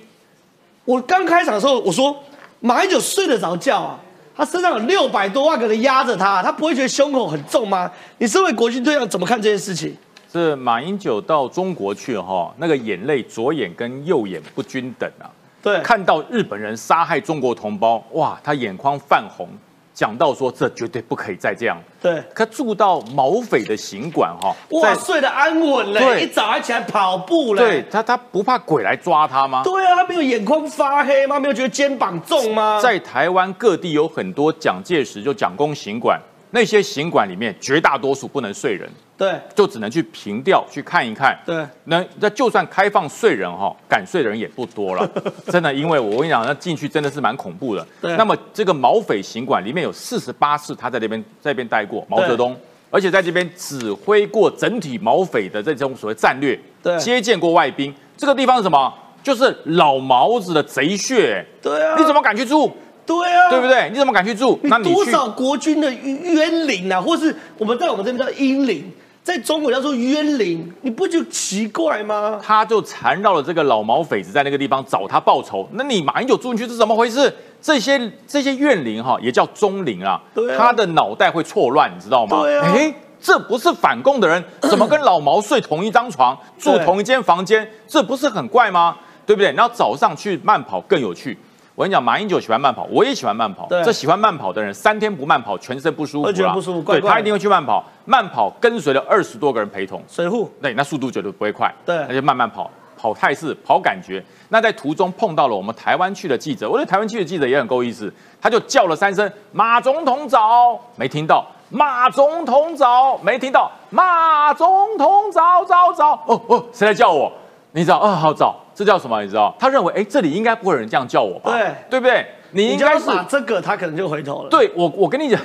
[0.84, 2.16] 我刚开场的时候我说
[2.58, 4.00] 马英九睡得着觉啊，
[4.36, 7.88] 他身上有六百多万个人压着他，他不会觉得胸口很重吗？
[8.18, 9.96] 你身为国军队长怎么看这件事情？
[10.32, 15.30] 是马英九到中国去哈，那个眼泪左眼跟右眼不均等啊。
[15.64, 19.48] 对，看到日本人杀害中国同胞，哇，他眼眶泛红，
[19.94, 21.76] 讲到说这绝对不可以再这样。
[22.02, 27.62] 对，可住到毛匪的行馆哈，哇，睡得安稳嘞，一早还起来跑步嘞。
[27.62, 29.62] 对他，他不怕鬼来抓他吗？
[29.64, 31.40] 对啊，他没有眼眶发黑吗？
[31.40, 32.78] 没有觉得肩膀重吗？
[32.82, 36.20] 在台湾各地有很多蒋介石就蒋公行馆，
[36.54, 38.88] 那些行馆里面绝大多数不能睡人，
[39.18, 41.36] 对就只能去凭吊去看一看。
[41.44, 45.04] 对，那那就算开放睡人哈，敢睡的人也不多了，
[45.50, 47.84] 真的，因为我跟你讲，那进去真的是蛮恐怖的。
[48.00, 52.56] 对那么这个毛匪行馆里面有四十八次他在那边在那边待过，毛泽东，
[52.88, 57.92] 而且在这边指挥过整体毛匪的这种所谓战略，对接见过外宾。
[58.16, 58.94] 这个地方是什么？
[59.24, 62.70] 就是老毛子的贼穴，对啊，你怎么敢去住？
[63.06, 63.66] 对啊，对不？
[63.66, 63.90] 对？
[63.90, 64.58] 你怎么敢去住？
[64.62, 68.90] 那你多少国军的冤灵啊，或是我们在我们这边叫英灵，
[69.22, 72.40] 在中国叫做冤灵，你不就奇怪吗？
[72.42, 75.68] 他就缠绕了这个老毛匪子在那个地方找他报仇。
[75.72, 77.34] 那你马英九住进去是怎么回事？
[77.60, 82.42] 这些这些怨灵哈，也叫中灵啊，对啊他的脑袋会错乱，你知道吗？
[82.42, 87.66] 对啊哎，这不是反共的人，怎么跟老毛睡同一张床，住同一间房间？
[87.86, 88.96] 这不是很怪吗？
[89.26, 89.50] 对不对？
[89.52, 91.38] 然后早上去慢跑更有趣。
[91.76, 93.66] 我跟你讲，马英九喜欢慢跑，我也喜欢慢跑。
[93.66, 100.00] 对这喜欢慢跑的人，三天不慢跑，全身不舒服啦，会觉得不舒服怪怪对他一定会去慢跑，慢跑跟随了二十多个人陪同。
[100.06, 104.24] 水户，对，那速度绝对不会快，对那就慢慢跑，跑态势，跑感觉。
[104.50, 111.44] 那在途中碰到了我们台湾区的记者，我觉得台湾区的记者也很够意思，他就叫了三声“马总统早”，没听到
[111.76, 117.32] ；“马总统早”，没听到；“马总统早早早”，哦哦，谁来叫我？
[117.76, 118.12] 你知道啊？
[118.14, 119.20] 好早，这叫什么？
[119.20, 119.52] 你知道？
[119.58, 121.50] 他认为，哎，这里应该不会有人这样叫我吧？
[121.50, 122.24] 对对不对？
[122.52, 125.40] 你应该是把这个，他可能就回头了。，对我，我跟你讲，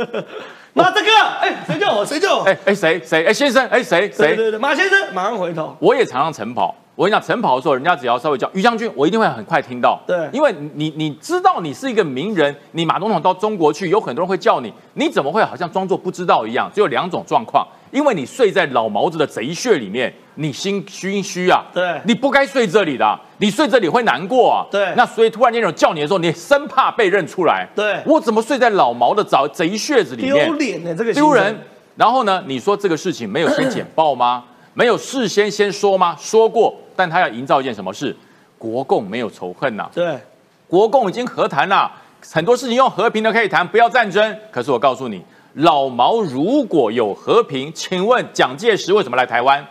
[0.74, 1.08] 马这个，
[1.40, 2.04] 哎，谁叫我？
[2.04, 2.42] 谁叫我？
[2.44, 5.74] 哎哎谁谁哎先生哎谁谁对对对，马先生马上回头。
[5.78, 6.74] 我也常常晨跑。
[6.96, 9.98] 我跟你讲，晨跑的时候，人家只要稍微叫于将军，我一定会很快听到。
[10.06, 16.70] 对因为你你知道你是一个名人，你马总统到中国去，有很多人会叫你，你怎么会好像装作不知道一样？
[16.74, 21.64] 只有两种状况，因为你睡在老毛子的贼穴里面，你心心虚啊。
[21.72, 24.66] 对你不该睡这里的，你睡这里会难过啊。
[24.70, 27.66] 对那所以突然间有人叫你的时候，你生怕被认出来。
[27.74, 30.46] 对我怎么睡在老毛的贼贼穴子里面？
[30.46, 31.58] 丢脸呢，这个丢人。
[31.96, 34.44] 然后呢，你说这个事情没有先简报吗？
[34.74, 36.16] 没有事先先说吗？
[36.18, 38.16] 说过，但他要营造一件什么事？
[38.58, 40.18] 国共没有仇恨呐、对，
[40.66, 41.88] 国共已经和谈了，
[42.32, 44.36] 很多事情用和平的可以谈，不要战争。
[44.50, 45.22] 可是我告诉你，
[45.54, 49.64] 老毛如果有和平，请问蒋介石为什么来台湾？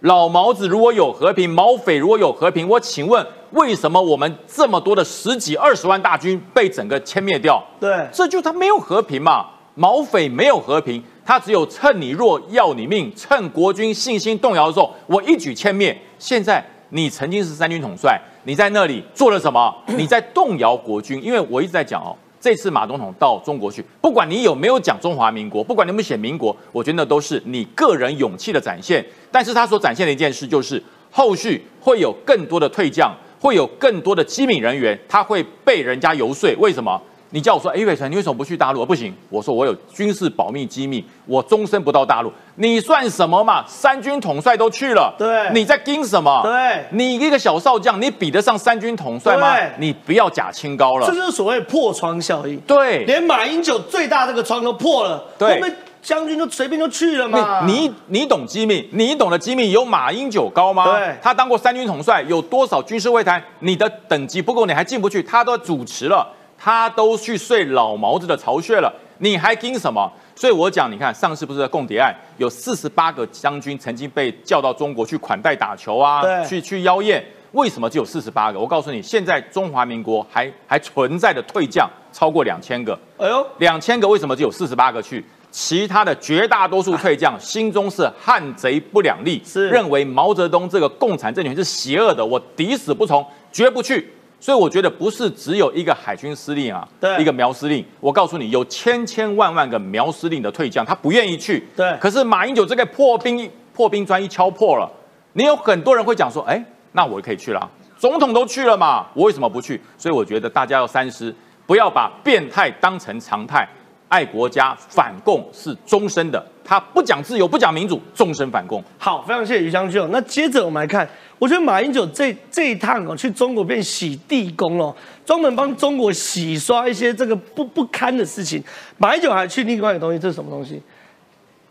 [0.00, 7.62] 老毛子如果有和平，毛匪如果有和平，我请问为什么我们这么多的十几二十万大军被整个歼灭掉？
[7.80, 9.46] 对，这就他没有和平嘛。
[9.74, 15.94] 毛匪没有和平，他只有趁你弱要你命，趁国军信心动摇的时候，我一举歼灭。
[16.18, 19.74] 现在你曾经是三军统帅，你在那里做了什么？
[19.88, 21.22] 你在动摇国军。
[21.22, 29.04] 因为我一直在讲哦，这次马总统到中国去，不管你有没有讲中华民国，不管你有没有写民国，我觉得都是你个人勇气的展现。
[29.32, 30.80] 但是他所展现的一件事就是，
[31.10, 36.48] 后续会有更多的退将，会有更多的机敏人员，他会被人家游说。
[36.58, 37.02] 为什么？
[37.30, 38.86] 你叫我说，哎，伟成，你为什么不去大陆？
[38.86, 42.32] 不行，我说我有军事保密机密，我终身不到大陆。
[42.54, 43.64] 你算什么嘛？
[43.66, 46.40] 三军统帅都去了，对，你在盯什么？
[46.42, 49.56] 对，你一个小少将，你比得上三军统帅吗？
[49.78, 52.56] 你不要假清高了，这就是所谓破窗效应。
[52.60, 55.60] 对，连马英九最大这个窗都破了，对，
[56.00, 57.64] 将军就随便就去了嘛。
[57.66, 58.88] 你你懂机密？
[58.92, 60.96] 你懂的机密有马英九高吗？
[60.96, 63.42] 对，他当过三军统帅，有多少军事会谈？
[63.58, 66.24] 你的等级不够，你还进不去，他都主持了。
[66.58, 70.10] 他都去睡老毛子的巢穴了，你还盯什么？
[70.34, 78.60] 所以我讲，你看上次不是共谍案，有四十八个将军曾经被叫到中国去款待打球啊，去去邀宴，为什么只有四十八个？
[78.60, 82.98] 我告诉你，现在中华民国还还存在的退将超过两千个。
[83.16, 85.24] 哎呦，两千个为什么只有四十八个去？
[85.50, 94.12] 其他的绝大多数退将心中是汉贼不两立，是认为毛泽东这个共产政权是邪恶的，我抵死不从，绝不去。
[94.38, 97.84] 所以我觉得不是只有一个海军司令啊，对，一个苗司令。
[98.00, 101.66] 我告诉你，有千千万万个苗司令的退将，他不愿意去。
[101.74, 104.88] 对，可是马英九这个破冰破冰砖一敲破了，
[105.32, 109.80] 你有很多人会讲说，哎，那我可以去了，总统都去了嘛，我为什么不去？
[109.98, 111.34] 所以我觉得大家要三思，
[111.66, 113.68] 不要把变态当成常态。
[114.08, 118.82] 爱国家反共是终身的，他不讲自由，不讲民主，终身反共。
[118.98, 120.06] 好，非常谢谢于将军。
[120.10, 121.08] 那接着我们来看。
[121.38, 128.64] 我觉得马英九这这一趟哦，去中国变洗地工哦，专门帮中国洗刷一些这个不不堪的事情。
[128.96, 130.80] 马英九还去另外一个东西，这是什么东西？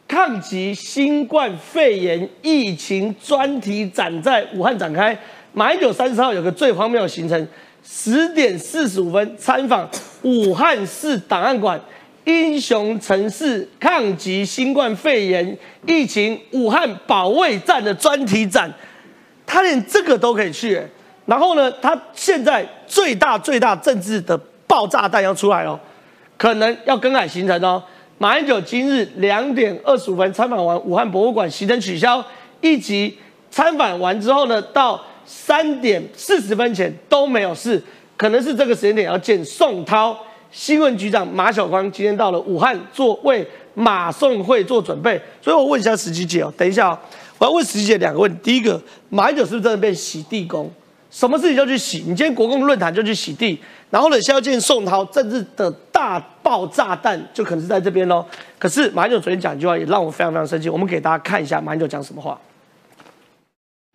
[0.07, 5.17] 抗击新冠肺炎疫情专题展在武汉展开。
[5.51, 7.47] 马英九三十号有个最荒谬的行程，
[7.83, 9.89] 十点四十五分参访
[10.21, 11.81] 武汉市档案馆，
[12.25, 15.57] 英雄城市抗击新冠肺炎
[15.87, 18.71] 疫情武汉保卫战的专题展。
[19.45, 20.81] 他连这个都可以去，
[21.27, 24.35] 然后呢，他现在最大最大政治的
[24.67, 25.79] 爆炸弹要出来哦，
[26.35, 27.81] 可能要更改行程哦。
[28.17, 32.23] 马英九今日两点二十五分参访完武汉博物馆，行程取消，
[32.61, 33.15] 以及
[33.51, 37.79] 参访完之后呢，到三点四十分前都没有事，
[38.17, 40.17] 可能是这个时间点要见宋涛
[40.55, 46.97] 新闻局长马晓光，今天到了武汉做为马宋会做准备，所以我问一下石琪姐哦，等一下哦。
[47.37, 50.71] 我要问石姐两个问题：第一个，马英九是不是真的变洗地工？
[51.11, 51.97] 什么事情就去洗？
[52.07, 58.25] 你今天国共论坛就去洗地，然后呢，现在见宋涛，政治的大爆炸弹就可能是在这边喽。
[58.57, 60.69] 可是马英九昨天讲一句话，也让我非常非常生气。
[60.69, 62.39] 我们给大家看一下马英九讲什么话。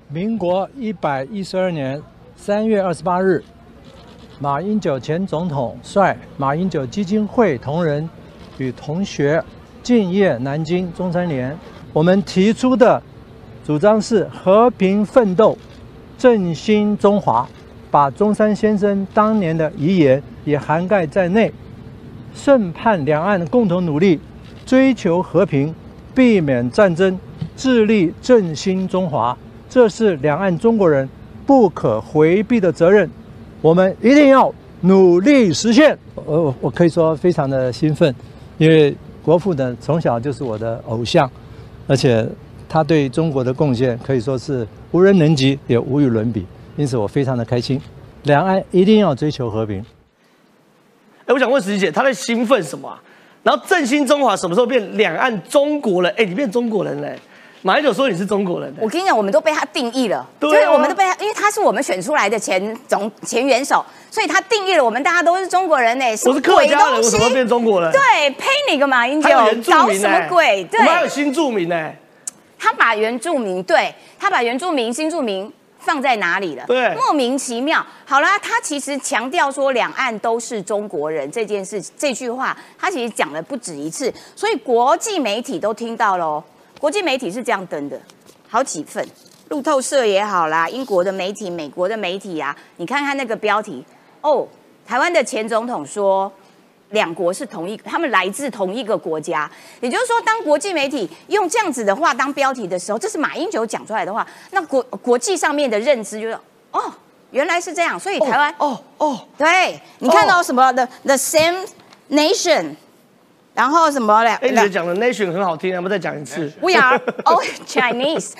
[0.09, 2.03] 民国一百一十二年
[2.37, 3.42] 三月二十八日，
[4.42, 8.09] 马英九前总统率马英九基金会同仁
[8.57, 9.44] 与同学
[9.83, 11.55] 敬业南京中山联，
[11.92, 13.03] 我们提出的。
[13.66, 15.57] 主张是和平奋斗，
[16.16, 17.46] 振兴中华，
[17.90, 21.53] 把中山先生当年的遗言也涵盖在内。
[22.35, 24.18] 盛盼两岸共同努力，
[24.64, 25.74] 追求和平，
[26.14, 27.20] 避免战争，
[27.55, 29.37] 致力振兴中华，
[29.68, 31.07] 这是两岸中国人
[31.44, 33.09] 不可回避的责任。
[33.61, 35.96] 我们一定要努力实现。
[36.14, 38.14] 我我可以说非常的兴奋，
[38.59, 41.31] 因为国父呢从小就是我的偶像，
[41.87, 42.27] 而且。
[42.73, 46.46] 他对中国的贡献可以说是无人能及，也无与伦比，
[46.77, 47.81] 因此我非常的开心。
[48.23, 49.85] 两岸一定要追求和平。
[51.27, 52.96] 哎，我想问石姐，他在兴奋什么？
[53.42, 56.14] 然后振兴中华什么时候变两岸中国人？
[56.16, 57.18] 哎，你变中国人嘞？
[57.62, 58.75] 马英九说你是中国人。
[58.81, 66.05] 我跟你讲，我们都被他定义了，对，我们都被他，因为他是我们选出来的前总前元首，所以他定义了我们大家都是中国人呢。
[66.25, 67.92] 我是客家人，我怎么变中国人？
[67.92, 69.29] 对，呸你个马英九，
[69.70, 70.64] 搞什么鬼？
[70.64, 71.92] 对，我们还有新住民呢。
[72.59, 76.64] 他把原住民，对他把原住民、新住民放在哪里了？
[76.66, 77.85] 对，莫名其妙。
[78.07, 86.42] 好啦，他其实强调说两岸都是中国人这件事，这句话他其实讲了不止一次，所以国际媒体都听到喽。
[86.81, 88.01] 国际媒体是这样登的，
[88.49, 89.07] 好几份，
[89.51, 93.85] 路透社也好啦，英国的媒体、美国的媒体啊，你看看那个标题
[94.23, 94.49] 哦，
[94.87, 96.33] 台湾的前总统说。
[96.91, 99.49] 两国是同一，他们来自同一个国家，
[99.81, 106.37] 也就是说，当国际媒体用这样子的话当标题的时候，这是马英九讲出来的话，那国国际上面的认知就是，
[106.72, 106.93] 哦，
[107.31, 111.64] 原来是这样，所以台湾哦哦，对你看到什么的 the same
[112.11, 112.74] nation，
[113.55, 114.30] 然后什么嘞？
[114.40, 116.51] 哎，你讲的 nation 很好听，要不再讲一次？
[116.62, 118.32] We are all Chinese。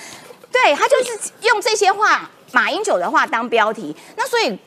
[0.53, 4.59] 对他就是用这些话，马英九的话当标题，那所以。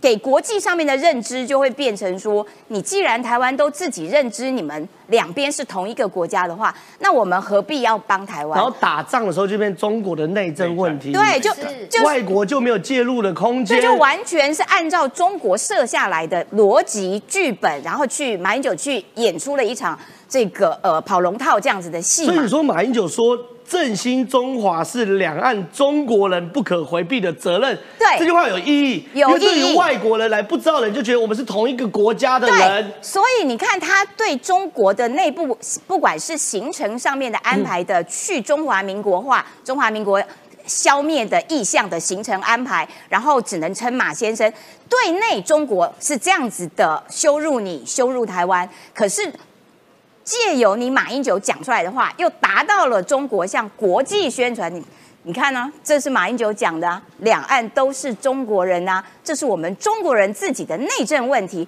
[0.00, 8.56] 给国际上面的认知就会变成说，你既然台湾都自己认知你们两边是同一个国家的话，那我们何必要帮台湾？
[8.56, 11.50] 然后打仗的时候就变中国的内政问题，对，就
[11.90, 22.24] 就外国就没有介入的空间，这就完全是按照中国设下来的逻辑剧本，然后去马英九去演出了一场这个呃跑龙套这样子的戏。
[22.26, 23.36] 所以你说马英九说。
[23.68, 27.78] 振兴中华是两岸中国人不可回避的责任。
[27.98, 29.06] 对，这句话有意义。
[29.12, 29.38] 有意义。
[29.38, 32.92] 对于外国人来不知道的人，就觉得我们是同一个国家的人。
[33.02, 35.56] 所以你看，他对中国的内部，
[35.86, 40.22] 不管是行程上面的安排的去中华民国化、中华民国
[40.66, 44.50] 消灭的意向的行程安排，然后只能称马先生。
[44.88, 48.66] 对内中国是这样子的羞辱你，羞辱台湾。
[48.94, 49.30] 可是。
[50.28, 54.72] 借由你马英九讲出来的话，又达到了中国向国际宣传。
[54.74, 54.84] 你
[55.22, 55.72] 你看呢？
[55.82, 61.66] 这是马英九讲的，两岸都是中国人呐，这是我们中国人自己的内政问题，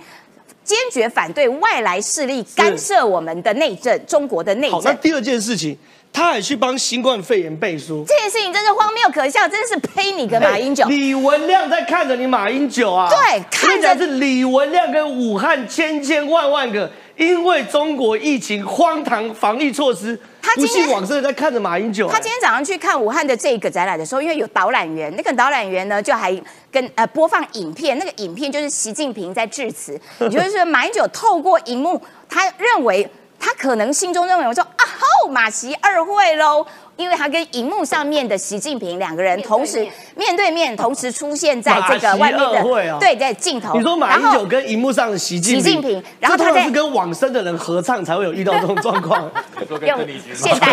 [0.62, 4.78] 坚决反对外来势力干涉我们的内政，中国的内政。
[4.78, 5.74] 好，那第二件事情，
[6.12, 10.84] 他还去帮新冠肺炎背书，这件事情真是荒谬可笑，真是呸你个马英九！
[10.86, 16.90] 李文亮在看着你马英九啊，对，看着是李文亮跟武汉千千万万个。
[17.20, 22.08] 因为中国疫情荒唐防疫措施，他不信往生在看着马英九。
[22.08, 26.34] 他今天早上去看武汉的这个展览的时候，因为有导览员，那个导览员呢就还
[26.72, 33.06] 跟呃播放影片，那个影片就是习近平在致辞， 也就是说马英九透过荧幕，他认为
[33.38, 34.84] 他可能心中认为我说啊
[35.22, 36.66] 吼马习二会喽。
[37.00, 39.78] 因为他跟荧幕上面的习近平两个人同时
[40.14, 43.74] 面对面，同时出现在这个外面的对在镜头。
[43.74, 49.30] 你说马英九跟荧幕上的习近平，然后他是跟往生的人合唱才会有遇到这种状况。
[49.86, 50.68] 用现代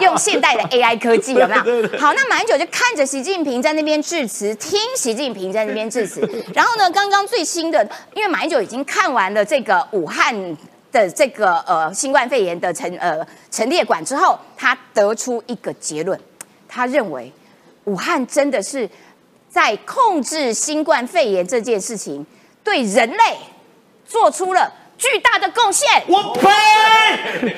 [0.00, 1.98] 用现代的 AI 科技 有没有？
[1.98, 6.20] 好，那马英九就看着习近平在那边致辞，听习近平在那边致辞。
[6.54, 10.56] 然后呢，刚刚最新的，因为马英九已经看完了这个武汉。
[10.94, 16.18] 的这个呃新冠肺炎的陈呃陈列馆之后，他得出一个结论，
[16.68, 17.32] 他认为
[17.84, 18.88] 武汉真的是
[19.50, 22.24] 在控制新冠肺炎这件事情
[22.62, 23.36] 对人类
[24.06, 26.00] 做出了巨大的贡献。
[26.06, 26.48] 我呸！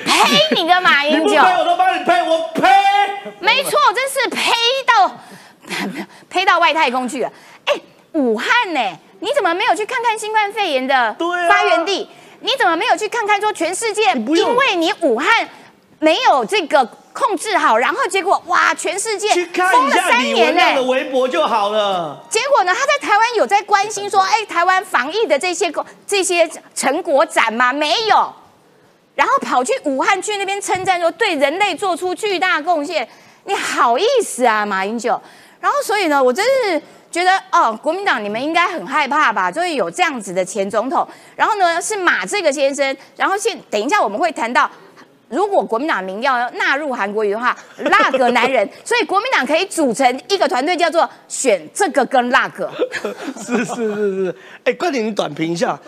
[0.03, 1.29] 呸你个马英九！
[1.29, 2.23] 你我都帮你呸！
[2.23, 2.67] 我呸！
[3.39, 4.51] 没错，真是呸
[4.87, 5.15] 到
[6.27, 7.31] 呸到外太空去了。
[7.65, 7.75] 哎，
[8.13, 8.81] 武汉呢？
[9.19, 11.15] 你怎么没有去看看新冠肺炎的
[11.47, 12.09] 发源地？
[12.41, 13.39] 你怎么没有去看看？
[13.41, 15.47] 说全世界，因为你武汉
[15.99, 20.75] 没有这个控制好，然后结果哇，全世界封了三年呢。
[20.75, 22.23] 的微博就好了。
[22.29, 25.71] 结果呢，他在台湾有在关心说，哎，台湾防疫的这些
[26.05, 27.73] 这些成果展吗？
[27.73, 28.33] 没有。
[29.15, 33.07] 然后跑去武汉去那边称赞说，对人类做出巨大贡献。
[33.45, 35.19] 你好意思啊，马英九？
[35.59, 36.81] 然后所以呢，我真是。
[37.09, 39.51] 觉得哦，国民党你们应该很害怕吧？
[39.51, 44.69] 就是有这样子的前总统，然后呢是马这个先生，然后现等一下我们会谈到，
[45.29, 52.71] 如果国民党民要纳入韩国瑜的话，那个男人， 所以国民党可以组成一个团队，叫做选这个跟那个。
[53.37, 54.35] 是是是是，
[54.65, 55.79] 哎，快点你短评一下，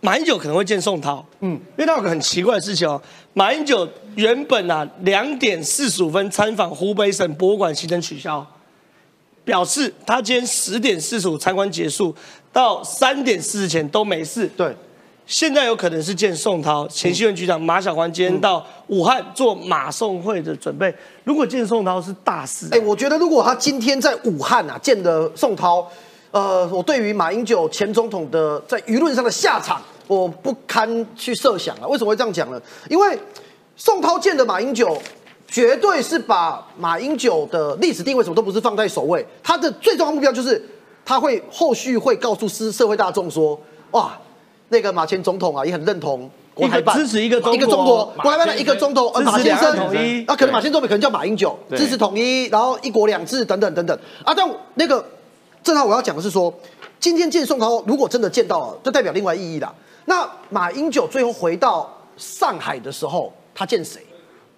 [0.00, 3.00] 马英九可能会见宋涛，嗯，因为他有个很奇怪的事情哦，
[3.34, 8.46] 马英九原本啊两点四十五分参访湖北省博物馆行程取消。
[9.44, 12.14] 表示他今天十点四十五参观结束，
[12.52, 14.46] 到三点四十前都没事。
[14.56, 14.74] 对，
[15.26, 20.94] 现在有可能是见宋涛前新闻局长马小环今天到武汉做马宋会的准备。
[21.24, 25.84] 如果见宋涛是大事，哎，我觉得如果他今天在武汉啊见的宋涛，
[26.30, 31.86] 呃，我对于马英九前总统的在舆论上的下场，我不堪去设想啊。
[31.88, 32.60] 为什么会这样讲呢？
[32.88, 33.18] 因为
[33.76, 34.96] 宋涛见的马英九。
[35.52, 40.66] 绝对是把马英九的历史定位什么都不是放在首位，他的最重要目标就是
[41.04, 44.18] 他会后续会告诉社社会大众说，哇，
[44.70, 53.94] 那个马前总统啊也很认同国台办，支持一个一个中国，国台办的一个中国，马先生统一，啊，可能马先生可能叫马英九，支持统一，然后一国两制等等等等
[54.24, 55.04] 啊，但那个
[55.62, 56.50] 正好我要讲的是说，
[56.98, 59.74] 今天见宋涛，如果真的见到了，就代表另外意义了。
[60.06, 64.00] 那马英九最后回到上海的时候，他见谁？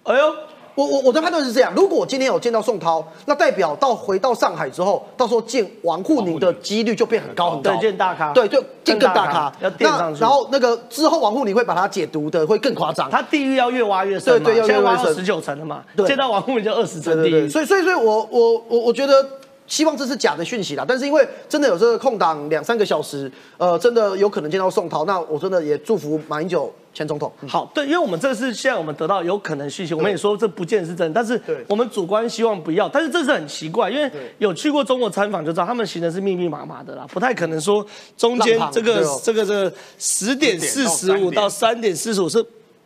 [0.03, 0.33] 哎呦。
[0.75, 7.71] 我我我的判断是这样，如果我今天有见到宋涛，那代表到回到上海之后，到时候见王沪宁的几率就变很高很高。
[7.71, 8.33] 对，见大咖。
[8.33, 9.53] 对，就见更大咖。
[9.61, 10.19] 要垫上去。
[10.19, 13.09] 然后那个之后王沪宁会把它解读的会更夸张。
[13.09, 15.81] 他地狱要越挖越深对对，要越挖十九层了嘛。
[15.95, 16.05] 对。
[16.05, 17.49] 见到王沪宁就二十层地狱。
[17.49, 19.25] 所以所以所以我我我我觉得
[19.67, 27.31] 希望这是假的讯息啦，但是因为真的有这个空档两三个小时，呃，真的有可能见到宋涛，那我真的也祝福马英九前总统。
[27.47, 37.85] 好，对，因为我们这是现在我们得到有可能讯息，我们也说这不见是真，但是我们主观希望不要，但是这是很奇怪，因为有去过中国参访就知道，他们行程是密密麻麻的啦，不太可能说
[38.17, 40.59] 中间浪这个这个这个十点。
[40.59, 42.43] 四十五到三点四十五是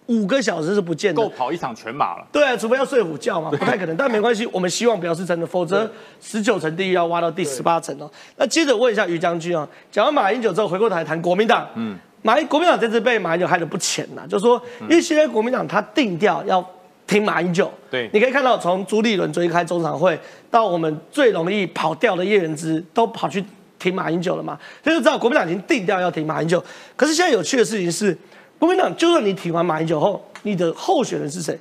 [0.09, 1.29] 五个小时是不见的够。
[1.29, 2.27] 跑一场全马了。
[2.31, 3.95] 对啊，除非要睡午觉嘛，不太可能。
[3.95, 5.89] 但没关系，我们希望不要是真的，否则
[6.19, 8.09] 十九层地狱要挖到第十八层哦。
[8.35, 11.67] 那接着问一下于将军啊，讲完马英九之后，回过头来谈国民党。
[11.75, 16.67] 嗯，马英国民党这次被马英九害得不浅呐，就说因为现在国民党他定调要
[17.05, 17.71] 停马英九。
[17.91, 23.43] 对你可以看到从朱立伦追开中常会，到我们最容易跑掉的叶元之，都跑去
[23.77, 26.63] 停马英九了嘛，所以就知道国民党已经定调要停马英九。
[26.95, 28.15] 可是现在有趣的事情是，
[28.59, 31.57] 国民党就算你挺完马英九后，你的候选人是谁？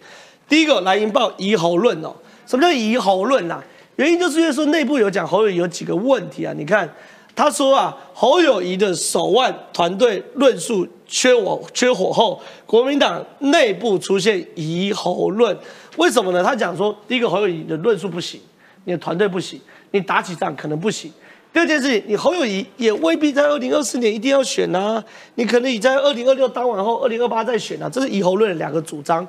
[0.49, 2.13] 第一个，蓝营报疑侯论哦，
[2.45, 3.63] 什么叫疑侯论啊？
[3.97, 6.89] 原因就是因为说内部有讲侯友宜有几个问题啊，你看
[7.37, 15.57] 他说啊，侯友谊的手腕团队论述缺我缺火后，国民党内部出现疑侯论，
[15.97, 16.43] 为什么呢？
[16.43, 18.41] 他讲说，第一个侯友谊的论述不行，
[18.85, 19.61] 你的团队不行，
[19.93, 21.13] 你打起仗可能不行。
[21.53, 25.03] 第二件事情，你侯友谊也未必在二零二四年一定要选啊，
[25.37, 29.27] 你可能你在二零二六当完后，二零二八再选啊，这是以侯论的两个主张。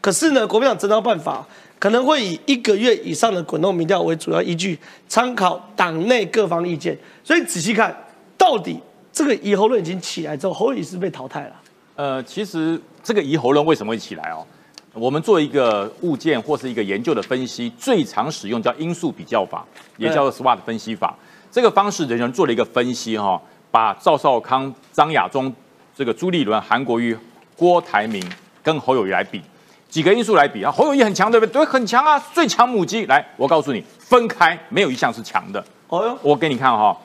[0.00, 1.44] 可是呢，国民党这套办法
[1.78, 6.96] 可能会以一个月以上的滚动民调为主要依据，参考党内各方意见。
[7.24, 7.96] 所以仔细看，
[8.36, 8.78] 到底
[9.10, 11.52] 这个以侯论已经起来之后，侯友宜是被淘汰了。
[11.96, 14.46] 呃，其实这个以侯论为什么会起来哦？
[14.92, 21.16] 我们做一个物件或是一个研究的分析，最常使用叫因素比较法，也叫做 SWOT 分析法。
[21.54, 23.40] 这个方式，人人做了一个分析哈、
[23.70, 25.54] 把赵少康、张亚中、
[25.94, 27.16] 这个朱立伦、韩国瑜、
[27.56, 28.20] 郭台铭
[28.60, 29.40] 跟侯友谊来比，
[29.88, 31.52] 几个因素来比啊，侯友谊很强对不对？
[31.52, 33.06] 对，很强啊，最强母鸡。
[33.06, 35.64] 来，我告诉你，分开没有一项是强的。
[35.86, 36.96] 哦哟，我给你看哈、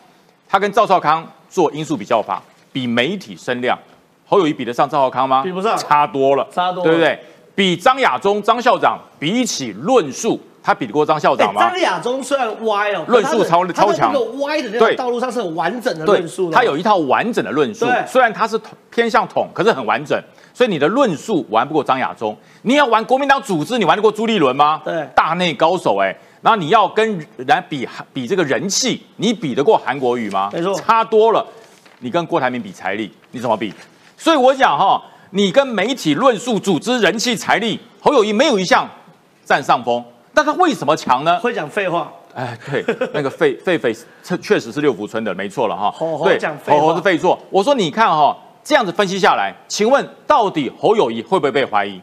[0.47, 2.41] 他跟赵少康做因素比较法，
[2.73, 3.77] 比媒体声量，
[4.25, 5.43] 侯友谊比得上赵少康吗？
[5.43, 7.19] 比不上差多了，差多了对不对？
[7.53, 11.69] 比张亚中、张校长比起论述，他比得过张校哎长吗？
[11.69, 16.55] 张亚中虽然歪哦，论述超超强他在那个歪的那对个道路上是很完整的对论述，的。
[16.55, 20.21] 他有一套完整的论述对，虽然他是偏向统，可是很完整，
[20.53, 22.35] 所以你的论述玩不过张亚中。
[22.63, 24.81] 你要玩国民党组织，你玩得过朱立伦吗？
[24.83, 30.49] 对大内高手哎、然后你要跟人比比这个人气，你比得过韩国瑜吗？
[30.51, 31.45] 没错差多了。
[31.99, 33.73] 你跟郭台铭比财力，你怎么比？
[34.17, 35.01] 所以我讲哈，
[35.31, 38.89] 你跟媒体论述、组织、人气、财力，侯友谊没有一项
[39.43, 40.03] 占上风，
[40.39, 41.37] 但他为什么强呢？
[41.41, 42.81] 会讲废话，哎，对，
[43.13, 45.93] 那个狒狒狒确确实是六福村的，没错了哈。
[46.23, 47.37] 对，讲废话猴猴是废错。
[47.49, 48.33] 我说你看哈，
[48.63, 52.01] 这样子分析下来，请问到底侯友谊会不会被怀疑？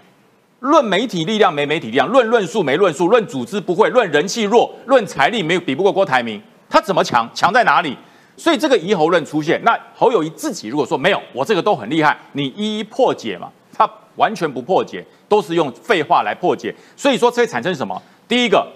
[0.61, 7.27] 论媒体力量没媒体力量，论论述没论述，论组织不会，论人气弱，论财力没有比不过郭台铭，他怎么强？
[7.33, 7.97] 强在哪里？
[8.37, 18.03] 所以这个疑侯论出现，那侯友谊自己如果说没有，我这个都很厉害，你一一破解嘛，他完全不破解，都是用废话来破解，所以说这会产生什么？
[18.29, 18.67] 第一个，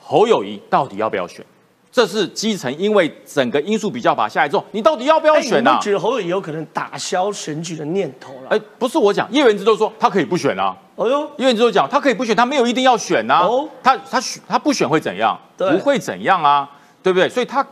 [0.00, 1.44] 侯友谊到底要不要选？
[1.92, 5.80] 这是基层因为整个因素比较法下来之后，你到底要不要哎，选啊你们？
[5.80, 8.50] 觉得侯友宜有可能打消选举的念头了？
[8.50, 10.76] 哎，不是我讲，叶元之都说他可以不选啊。
[10.94, 15.36] 哦哟，叶元之都讲他可以不选，他没有一定要选呐、哦他他选他不选会怎样？
[15.56, 16.70] 不会怎样啊，
[17.02, 17.28] 对不对？
[17.28, 17.66] 所以他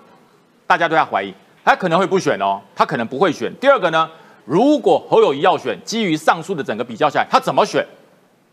[0.67, 1.33] 大家对他怀疑，
[1.65, 3.55] 他可能会不选哦，他可能不会选。
[3.61, 4.11] 第二个呢，
[4.45, 7.87] 如果侯友谊要选，基于上述的整个比较下来，他怎么选？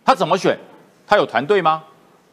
[0.05, 0.55] 他怎么选？
[1.07, 1.81] 他有团队吗？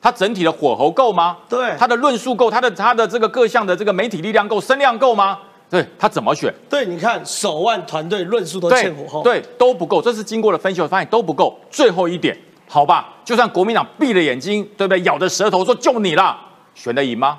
[0.02, 1.38] 他整体的火候够吗？
[1.48, 5.38] 对他的论述够，他的他的这个各项的这个媒体力量够，声量够吗？
[5.70, 6.52] 对他怎么选？
[6.68, 10.02] 对，你看手腕团队论述都欠火候，，对，都不够。
[10.02, 11.56] 这是经过了分析，我发现都不够。
[11.70, 12.36] 最后一点，
[12.68, 15.00] 好吧，就算国民党闭了眼睛，对不对？
[15.02, 16.38] 咬着舌头说就你啦，
[16.74, 17.38] 选得赢吗？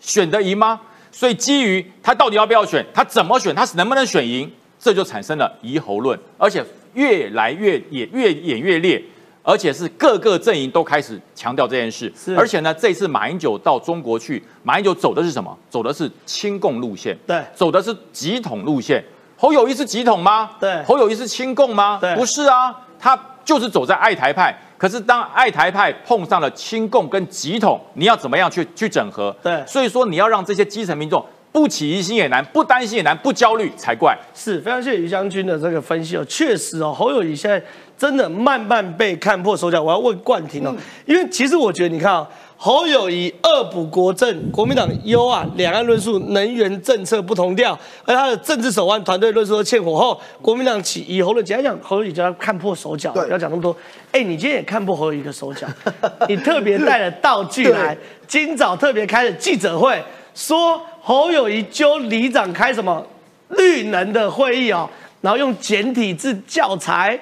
[0.00, 0.80] 选得赢吗？
[1.10, 9.02] 所以基于他到底要不要选，他怎么选，他能不能选赢，这就产生了疑侯论，而且越来越也越演越烈。
[9.48, 15.56] 而且是各个阵营都开始强调这件事是，而且呢，这次马英九到中国去，马英九走的是什么？
[15.70, 19.04] 走的是亲共路线，对走的是急统路线。
[19.36, 20.50] 侯友谊是急统吗？
[20.58, 21.98] 对侯友谊是亲共吗？
[22.00, 24.52] 对不是啊，他就是走在爱台派。
[24.76, 29.34] 可是当爱台派碰上了亲共跟急统，你要怎么样去去整合？
[29.42, 34.14] 对所以说你要让这些基层民众不起疑心也难，不担心也难，不焦虑才怪。
[34.34, 37.62] 是非常谢谢于将军的这个分析哦，确实哦，侯友谊现在
[37.98, 39.82] 真的慢慢被看破手脚。
[39.82, 40.74] 我要问冠廷哦，
[41.06, 53.76] 因为其实我觉得你看啊、侯友谊恶补国政，国民党优啊，两岸论述、能源政策不同调，而他的政治手腕、团队论述都欠火候，国民党起以侯论，简单讲，侯友谊就要看破手脚，对不要讲那么多。
[54.12, 55.66] 哎，你今天也看破侯友谊的手脚，
[56.28, 60.02] 你特别带了道具来，今早特别开了记者会。
[60.34, 63.06] 说侯友谊揪里长开什么
[63.48, 64.86] 绿能的会议哦，
[65.22, 67.18] 然后用简体字教材。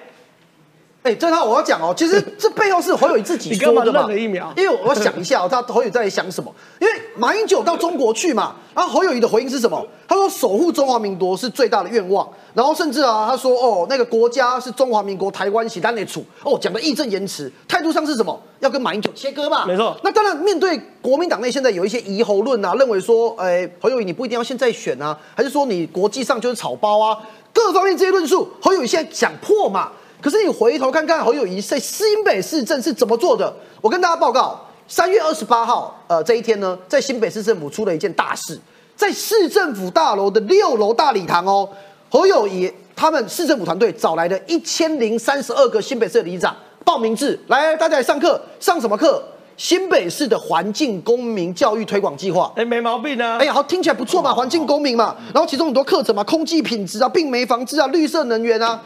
[1.04, 6.50] 哎，这套我要讲哦，其实这背后是侯友谊自己 说的嘛了一秒因为我要想一下哦，他侯友谊在想什么？
[6.80, 9.86] 因为马英九到中国去嘛，然后侯友谊的回应是什么？
[10.08, 18.40] 他说守护中华民国是最大的愿望，然后甚至啊，他说哦，那个国家是中华民国台湾喜单内处，哦，讲的义正言辞，态度上是什么？
[18.60, 19.66] 要跟马英九切割嘛？
[19.66, 27.18] 没错那当然，面对国民党内现在有一些疑侯论啊，认为说，哎，侯友谊你不一定要现在选啊，还是说你国际上就是草包啊？
[27.52, 29.92] 各方面这些论述，侯友谊现在想破嘛？
[30.24, 33.54] 可是你回头看看侯友谊在新北市政是怎么做的？
[33.82, 34.58] 我跟大家报告，
[34.88, 38.58] 三月二十八号，呃，这一天呢，在新北市政府出了一件大事，
[38.96, 41.68] 在市政府大楼的六楼大礼堂哦，
[42.08, 46.56] 侯友谊他们市政府团队找来了一千零三十二个新北市的里长
[46.86, 49.22] 报名制，来大家来上课，上什么课？
[49.58, 52.50] 新北市的环境公民教育推广计划。
[52.56, 53.36] 哎，没毛病啊。
[53.38, 58.82] 哎呀，好，听起来不错嘛，环境公民嘛，然后其中很多课程嘛，空气品质啊、病媒防治啊、绿色能源啊，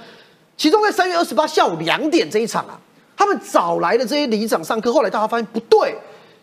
[0.59, 2.79] 其中在三月二十八下午两点这一场啊，
[3.17, 5.97] 他们找来的这些里长上课，后来大家发现不对，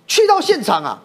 [0.08, 0.98] 去到现场啊，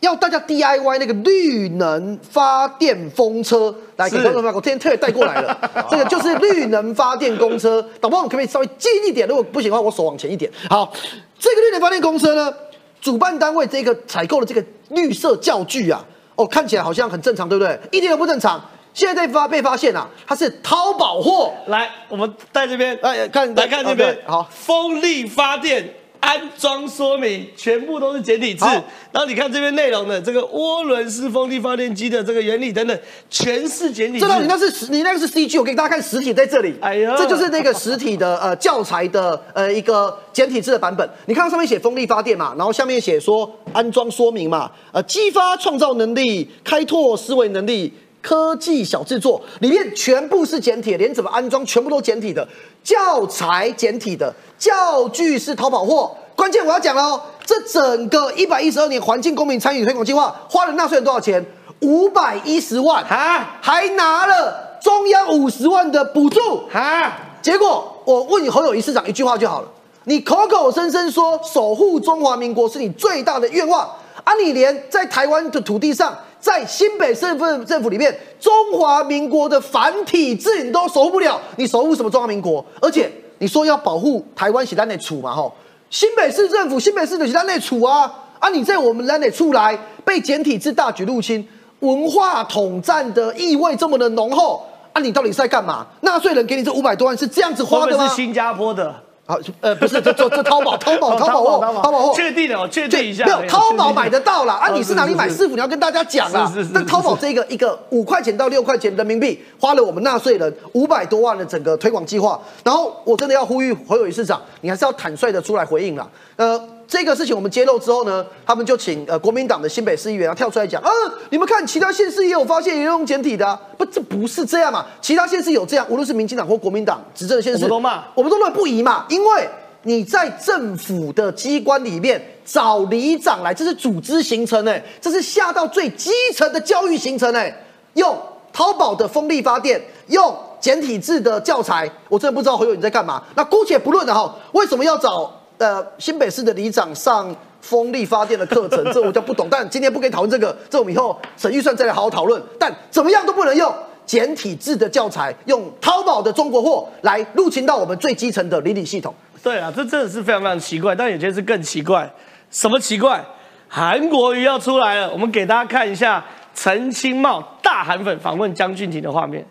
[0.00, 5.56] 要大家 DIY 那个绿能发电风车，来给是观众朋友，我今天特别带过来了，
[5.88, 9.28] 这个就是绿能发电公车，导播，我们可不可以稍微近一点？
[9.28, 10.50] 如果不行的话，我手往前一点。
[10.68, 10.92] 好，
[11.38, 12.52] 这个绿能发电公车呢，
[13.00, 16.04] 主办单位这个采购的这个绿色教具啊，
[16.34, 17.78] 哦，看起来好像很正常，对不对？
[17.92, 18.60] 一点都不正常。
[18.98, 21.54] 现在被发被发现啊，它是淘宝货。
[21.68, 25.88] 来，我们在这边来看来看这边好，风力发电
[26.18, 28.64] 安装说明全部都是简体字，
[29.12, 34.28] 然后你看这边内容的这个涡轮式风力发电机的这个原理等等，全是简体字这。
[34.28, 36.74] 道你那是实你那个是 CG，我给大家看实体在这里。
[36.80, 41.08] 哎呀这就是那个实体的呃教材的呃一个简体字的版本。
[41.26, 47.92] 你看上面写风力发电嘛，然后下面写说安装说明嘛，呃激发创造能力，开拓思维能力。
[48.20, 52.46] 科技小制作里面全部是简体，连怎么安装全部都简体的，
[52.82, 56.16] 教材简体的，教具是淘宝货。
[56.34, 61.44] 关键我要讲了哦，这整个一百一十二年环境公民参与推广计划花了纳税人多少钱？
[61.80, 66.40] 五百一十万啊还拿了中央五十万的补助。
[66.72, 69.68] 啊，结果我问你侯友谊市长一句话就好了，
[70.04, 73.82] 你口口声声说守护中华民国是你最大的愿望
[74.24, 82.64] 啊，你连在台湾的土地上，在新北市政政府里面，中华民国的繁体字你都守不了，你守护什么中华民国？
[82.80, 85.52] 而且你说要保护台湾写单内处嘛，吼，
[85.90, 91.46] 新北市政府新北市的写单内处啊，啊，你在我们单内处来被简体字大举入侵，
[91.80, 94.64] 文化统战的意味这么的浓厚。
[94.92, 95.86] 啊，你到底是在干嘛？
[96.00, 98.08] 纳税人给你这五百多万是这样子花的吗？
[98.08, 98.94] 是新加坡的？
[99.28, 103.26] 啊，呃，不是，这这这淘宝，淘宝，淘宝货，淘宝货，确定了，我确定一下。
[103.26, 104.54] 没有淘宝买得到啦。
[104.54, 105.28] 啊，哦你是哪里买？
[105.28, 106.70] 师傅你要跟大家讲啊是是是。
[106.72, 112.40] 但淘宝这个一个五块钱到六块钱人民币，花了我们纳税人五百多万的整个推广计划。
[112.64, 116.08] 然后我真的要呼吁侯友谊市长，你还是要坦率的出来回应啦。
[116.36, 116.58] 呃，
[116.88, 120.90] 这个事情我们揭露之后呢，他们就请呃国民党的新北市议员啊跳出来讲，啊，
[121.28, 124.86] 你们看其他县市也有发现也有用简体的、啊，不，这不是这样嘛？
[125.02, 129.46] 其他县市有这样，无论是民进党或国民党执政的县市，我们都骂我们都认为不宜嘛，因为
[129.82, 137.54] 你在政府的机关里面找里长来，这是组织形成哎，这是下到最基层的教育形成哎，
[137.92, 138.18] 用
[138.50, 143.22] 淘宝的风力发电，用简体字的教材，我真的不知道侯友你在干嘛。
[143.36, 147.34] 那姑且不论了哈，为什么要找呃新北市的里长上？
[147.60, 149.48] 风力发电的课程，这我就不懂。
[149.50, 152.40] 但今天不可以讨论这个，这我们以后省预算再来好好讨论。
[152.56, 153.74] 但怎么样都不能用
[154.06, 159.12] 简体字的教材，用淘宝的中国货来入侵到我们最基层的邻里系统。
[159.42, 162.08] 对啊，这真的是非常非常奇怪，但有些是更奇怪。
[162.48, 163.22] 什么奇怪？
[163.66, 169.44] 韩国瑜要出来了，我们给大家看一下陈清茂大韩粉访问江俊廷的画面。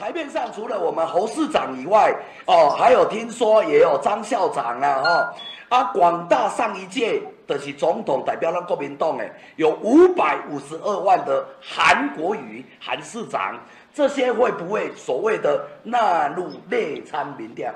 [0.00, 2.10] 台面上除了我们侯市长以外，
[2.46, 5.34] 哦，还有听说也有张校长啊，哈、
[5.68, 13.58] 啊，广大上一届的是总统代表了国民党诶，有五百五十二万的韩国瑜韩市长，
[13.92, 17.70] 这些会不会所谓的纳入内参民调？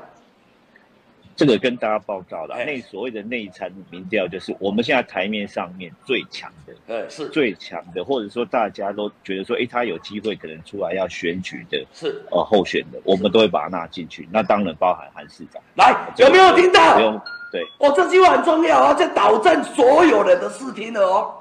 [1.37, 14.29] 这个跟大家报告了，哎内所谓的内参民调，就是我们现在台面上面最强的、呃，是最强的，或者说大家都觉得说，哎，他有机会可能出来要选举的是，呃候选的，我们都会把它纳进去。
[14.31, 17.01] 那当然包含韩市长，来有没有听到不？
[17.01, 17.21] 用
[17.51, 17.63] 对。
[17.79, 21.41] 哦，这句话很重要啊，这导正所有人的视听了哦。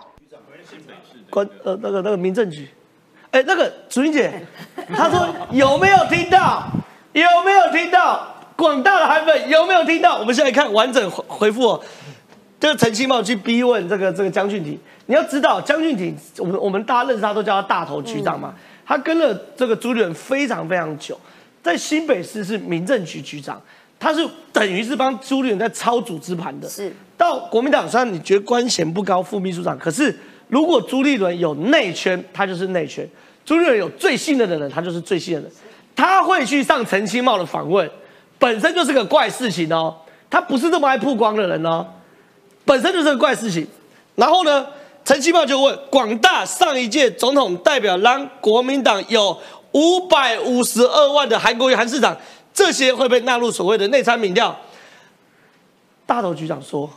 [1.30, 2.68] 关呃那个那个民政局，
[3.32, 4.32] 哎，那个竹英姐，
[4.96, 6.64] 她说有没有听到？
[7.14, 8.33] 有没有听到？
[8.56, 10.18] 广大的韩粉有没有听到？
[10.18, 11.84] 我们现在看完整回回复哦。
[12.60, 14.80] 这个陈其茂去逼问这个这个江俊廷。
[15.08, 18.54] 你要知道，江俊廷，我们我们大家认识他都叫他大头局长嘛。
[18.86, 21.20] 他跟了这个朱立伦非常非常久，
[21.62, 23.62] 在新北市是民政局局长，
[24.00, 26.70] 他是等于是帮朱立伦在操组织盘的。
[26.70, 33.06] 是到国民党，虽然你觉得官衔不高，副秘书长，可是如果朱立伦有内圈，他就是内圈；
[33.44, 35.58] 朱立伦有最信任的人，他就是最信任的人。
[35.96, 37.90] 他会去上陈清茂的访问，
[38.44, 39.96] 本身就是个怪事情哦。
[40.30, 41.86] 他不是这么爱曝光的人哦，
[42.66, 43.66] 本身就是个怪事情。
[44.16, 44.68] 然后呢，
[45.06, 49.40] 陈其茂就问广大上一届总统代表，让国民党有
[49.72, 52.18] 五百五十二万的韩国瑜韩市长，
[52.54, 54.54] 这些会被纳入所谓的内参民调？
[56.06, 56.90] 大头局长说，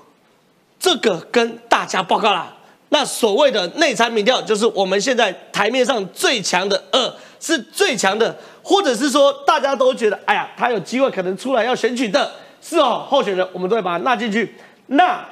[0.81, 2.53] 这个跟大家报告啦。
[2.89, 8.35] 那所谓的内参民调，就是我们现在台面上最强的二，是最强的，
[8.69, 12.29] 或者是说大家都觉得，哎呀，他有机会可能出来要选举的。
[12.61, 14.57] 是哦，候选人我们都会把他纳进去。
[14.87, 15.25] 那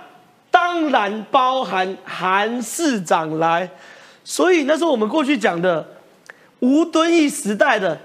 [0.53, 3.68] 当然包含韩市长来，
[4.22, 5.85] 所以那是我们过去讲的
[6.61, 7.99] 吴敦义时代的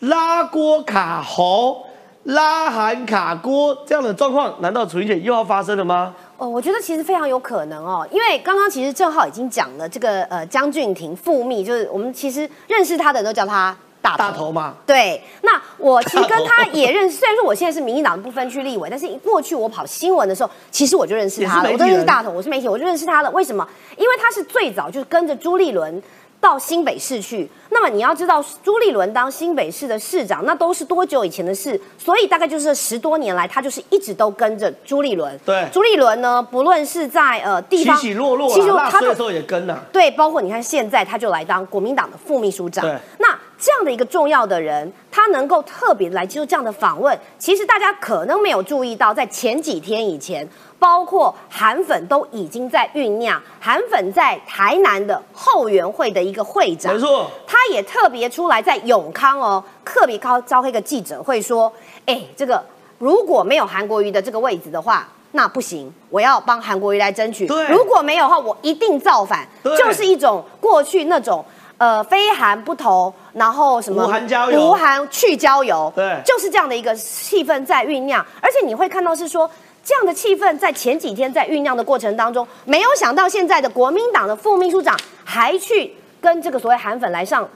[0.00, 1.86] 拉锅卡侯、
[2.24, 6.14] 拉韩卡锅这样的状况，难道楚云姐又要发生了吗？
[6.36, 13.74] 哦，我觉得其实非常有可能哦，因为刚刚其实郑浩已经讲了，这个呃江俊廷复密，就是我们其实认识他的人都叫他。
[14.04, 15.22] 大大头嘛，对。
[15.40, 21.70] 那我其实跟他也认识， 虽然说我现在是民进党的不分区立委，但是过去我跑新闻的时候，其实我就认识他了。
[21.72, 23.30] 我都认识大头，我是媒体，我就认识他了。
[23.30, 23.66] 为什么？
[23.96, 26.02] 因为他是最早就是跟着朱立伦。
[26.40, 31.78] 到新北市去，那么你要知道，朱立伦当新北市的市长，那都是多久以前的事？
[31.98, 35.36] 所以大概就是十多年来，他就是一直都跟着朱立伦。
[35.44, 39.84] 对，朱立伦呢，不论是在呃地方起起落落，其实他的时候也跟了。
[39.92, 42.84] 对，包括你看现在他就来当国民党的副秘书长。
[42.84, 50.48] 对，那这样的一个重要的人，他能够特别来接受这样的访问，其实大家可能没有注意到，在前几天以前。
[50.76, 61.72] 包括韩粉都已经在酝酿，韩粉在台南的后援会的一个会长，没错，他也特别出来在永康哦，特别高召开一个记者会说，
[62.06, 62.62] 哎，这个
[62.98, 67.46] 如果没有韩国瑜的这个位置的话，那不行，我要帮韩国瑜来争取。
[67.68, 69.46] 如果没有的话，我一定造反。
[69.62, 71.44] 就是一种过去那种
[71.78, 79.50] 呃非韩不投，然后什么无韩交友，无韩去交友，对，就是这样的一个气氛在酝酿，而且你会看到是说。
[79.86, 85.94] 这样的气氛在前几天在酝酿的过程当中，没有想到现在的国民党的副秘书长还去
[86.24, 87.46] 跟这个所谓韩粉来上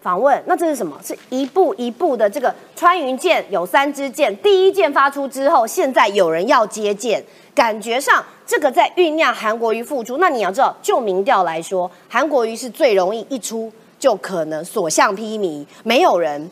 [0.00, 0.96] 访问，那这是什么？
[1.04, 7.20] 是一步一步的这个穿云箭有三支箭，第一箭发出之后，现在有人要接箭，
[7.52, 10.18] 感觉上这个在酝酿韩国瑜复出。
[10.18, 16.48] 那你要知道，就民调来说，韩国瑜是最容易一出就可能所向披靡，没有人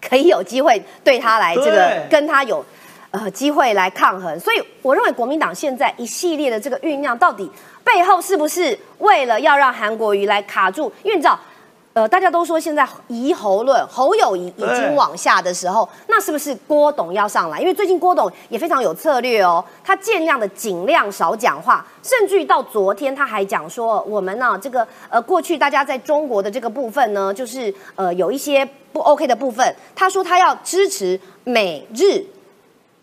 [0.00, 2.64] 可以有机会对他来这个跟他有。
[3.12, 7.46] 呃，机会来抗衡，所以我认为国民党现在一系列的这个酝酿，到底
[7.84, 10.90] 背后是不是为了要让韩国瑜来卡住？
[11.02, 11.38] 因为你知道，
[11.94, 17.60] 呃，大家都说现在疑侯论，侯友谊已经往下的时候，那是不是郭董要上来？
[17.60, 32.24] 因为最近郭董也非常有策略哦，他尽量的尽量少讲话，甚至于到昨天他还讲说，我们呢，这个呃，过去大家在中国的这个部分呢，就是呃有一些不 OK 的部分，他说他要支持美日。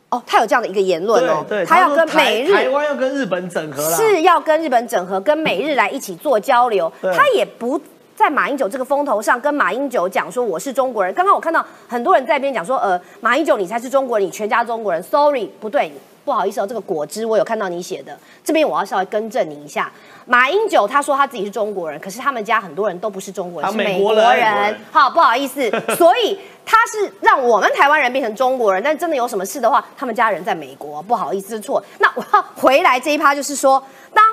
[0.09, 6.91] 哦，他有这样的一个言论哦，他要跟美日台湾要跟日本整合了，是要跟日本整合，跟美日来一起做交流。
[7.01, 7.79] 他也不
[8.15, 11.13] 在马英九这个风头上跟马英九讲说我是中国人。
[11.13, 15.01] 刚刚我看到很多人在边讲说，呃，马英九你才是中国人，你全家中国人。
[15.03, 15.91] Sorry，不对，
[16.29, 19.91] 不好意思哦，这个果汁我有看到你写的，这边我要稍微更正你一下。
[20.27, 24.79] 马英九他说他自己是中国人，可是他们家很多人都不是中国人，是美国人。
[24.91, 25.67] 好，不好意思，
[25.97, 26.37] 所以。
[26.71, 31.83] 他是让我们台湾人变成中国人，但真的有什么事的话，他们家人在美国，不好意思，错。
[31.97, 34.23] 那我要回来这一趴，就是说，当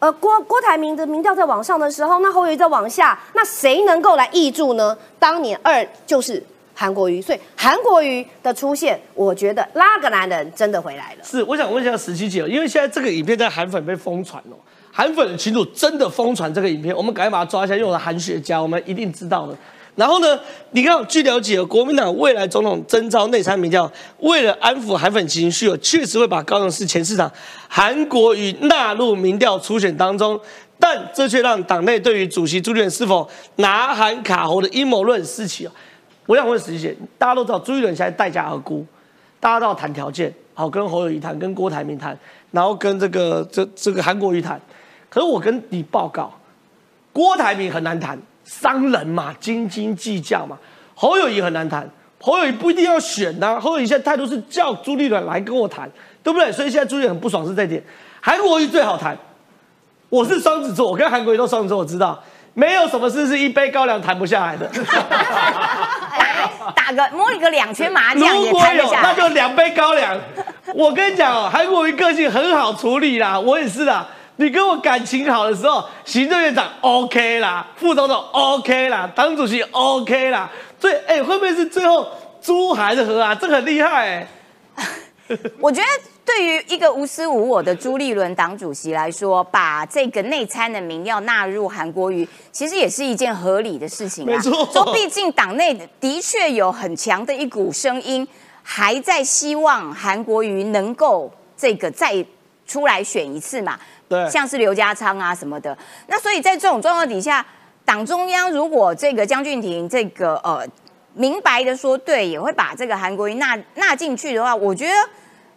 [0.00, 4.98] 呃郭郭台铭的民调在往上的时候，那侯友谊在往下，那谁能够来挹注呢？
[5.20, 6.44] 当年二就是
[6.78, 11.24] 韩国瑜，所以韩国瑜的出现，我觉得拉个男人真的回来了。
[11.24, 14.54] 是，我想问一下十七姐，因为现在这个影片在韩粉被疯传哦，
[14.92, 19.56] 韩粉的群主真的疯传这个影片，我们赶紧把它抓一下，用了韩学家，我们一定知道的。
[19.94, 20.38] 然后呢？
[20.72, 27.32] 你看，据了解，国民党未来总统征召内参民调，为了安抚韩粉情绪，确实会把高雄市前市长
[27.66, 30.38] 韩国瑜纳入民调初选当中。
[30.78, 35.66] 但这却让党内对于主席朱立伦是否拿韩卡喉的阴谋论四起。
[36.26, 38.84] 我想问石姐，大家都知道朱立伦现在待价而沽，
[39.40, 42.18] 大家都要谈条件，好跟侯友谊谈，跟郭台铭谈，
[42.50, 44.60] 然后跟这个这这个韩国瑜谈。
[45.08, 46.32] 可是我跟你报告，
[47.12, 48.18] 郭台铭很难谈。
[48.44, 50.56] 商人嘛，斤斤计较嘛。
[50.94, 51.84] 侯友谊很难谈，
[52.20, 53.58] 侯友谊不一定要选呐。
[53.58, 55.90] 侯友谊现在态度是叫朱立伦来跟我谈，
[56.22, 56.52] 对不对？
[56.52, 57.82] 所以现在朱立伦很不爽是这点。
[58.20, 59.18] 韩国瑜最好谈。
[60.08, 62.22] 我是双子座，我跟韩国瑜都双子座，我知道
[62.58, 64.66] 没有什么事是一杯高粱谈不下来的。
[66.74, 69.02] 打个摸一个两千麻将也如果有，谈得下来。
[69.02, 70.18] 那就两杯高粱。
[70.74, 74.08] 我跟你讲哦，韩国瑜个性很好处理啦，我也是啦。
[74.36, 80.48] 你跟我感情好的时候，行政院长 OK 啦，副总统 OK 啦，党主席 OK 啦。
[80.80, 82.08] 所以，哎、会不会是最后
[82.40, 83.34] 猪还是和啊？
[83.34, 84.26] 这很厉害哎、
[85.60, 85.86] 我觉得
[86.26, 94.26] 对于一个无私无我的朱立伦党主席来说，把这个内参的民调纳入韩国瑜，其实也是一件合理的事情啊。
[94.26, 98.26] 没错说毕竟党内的确有很强的一股声音，
[98.64, 102.12] 还在希望韩国瑜能够这个再
[102.66, 103.78] 出来选一次嘛。
[104.08, 105.76] 对像是刘家昌啊什么的。
[106.08, 107.46] 那所以在这种状况底下，
[107.84, 110.66] 党中央如果这个江俊廷这个呃
[111.14, 114.92] 明白的说对，也会把这个韩国瑜纳纳进去的话，我觉得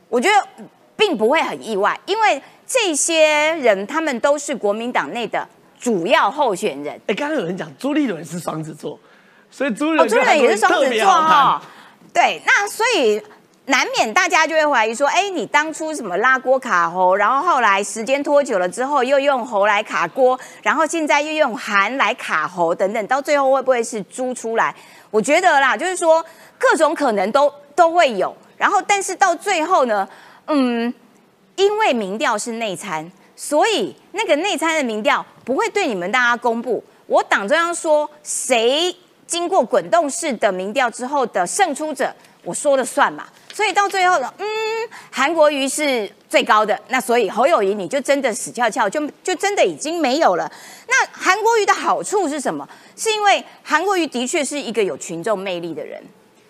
[0.09, 0.65] 我觉得
[0.97, 5.47] 并不会很意外，因为这些人他们都是国民党内的
[5.79, 6.99] 主要候选人。
[7.07, 8.99] 哎、刚刚有人讲朱立伦是双子座，
[9.49, 11.61] 所以朱立哦，伦朱立伦也是双子座哈、哈、
[12.13, 13.21] 对，那所以
[13.65, 24.75] 难免大家就会怀疑说，哎，你当初什么拉锅卡喉，然后后来时间拖久了之后，又用喉来卡锅，然后现在又用韩来卡喉等等，到最后会不会是猪出来？
[25.11, 26.25] 我觉得啦，就是说
[26.57, 30.07] 各种可能都都会有，然后但是到最后呢，
[30.47, 30.93] 嗯，
[31.55, 36.83] 因为民调是内参，所以那个内参的民调不会对你们大家公布。
[37.07, 38.93] 我党中央说谁
[39.25, 43.25] 经过滚动式的民调之后的胜出者，我说了算嘛。
[43.53, 44.45] 所以到最后呢，嗯，
[45.09, 50.51] 韩国瑜是最高的，那所以侯友谊你就真的死翘翘，就就真的已经没有了。
[50.87, 52.67] 那韩国瑜的好处是什么？
[52.97, 56.03] 是因为韩国瑜的确是一个有群众魅力的人，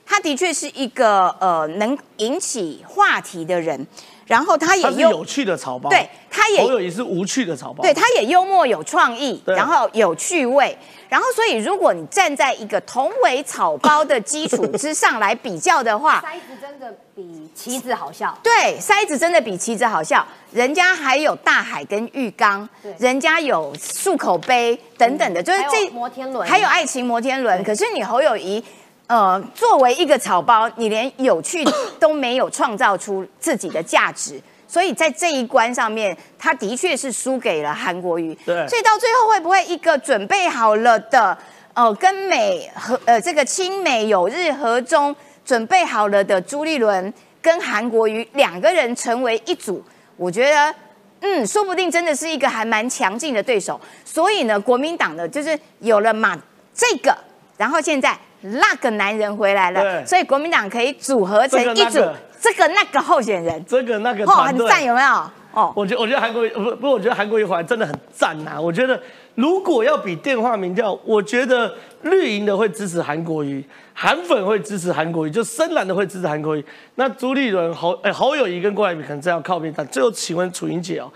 [0.10, 3.86] 他的确是一个呃能引起话题的人，
[4.26, 10.76] 然后他也他是有趣的草包，对他也侯友也是无趣的草包，对，他也幽默有创意，然后有趣味，
[11.07, 18.36] 然后所以如果你站在一个同为草包的基础之上来比较的话， 筛子真的比棋子好笑。
[18.41, 27.64] 对，筛子真的比棋子好笑，人家还有大海跟浴缸对，人家有漱口杯等等的，就是还有这摩天轮还有爱情摩天轮。
[27.64, 28.64] 可是你侯友谊，
[29.10, 31.66] 呃，作为一个草包，你连有趣
[31.99, 34.39] 都没有创造出自己的价值。
[34.68, 38.38] 所以在这一关上面，他的确是输给了韩国瑜。
[38.45, 41.36] 对所以到最后会不会一个准备好了的，
[41.74, 49.84] 呃，跟美和呃这个亲美友日和中准备好了的朱立伦跟韩国瑜两个人成为一组？
[50.18, 50.74] 我觉得。
[51.22, 56.34] 嗯，说不定真的是一个还蛮强劲的对手，所以呢，国民党呢就是有了马
[56.74, 57.14] 这个，
[57.57, 65.30] 然后现在那个男人回来了，所以国民党可以组合成一组这个那个这个那个候选人，这个那个哦，很赞，有没有？
[65.52, 69.02] 哦，我觉得我觉得韩国瑜不不，我觉得韩国瑜回来真的很赞呐、我觉得
[69.34, 71.74] 如果要比电话民调，我觉得
[72.04, 76.64] 绿营的会支持韩国瑜，韩粉会支持韩国瑜，就深蓝的会支持韩国瑜。
[76.96, 79.86] 那朱立伦、侯哎侯友谊跟郭台铭可能这样靠边站。
[79.88, 81.12] 最后，请问楚英姐哦，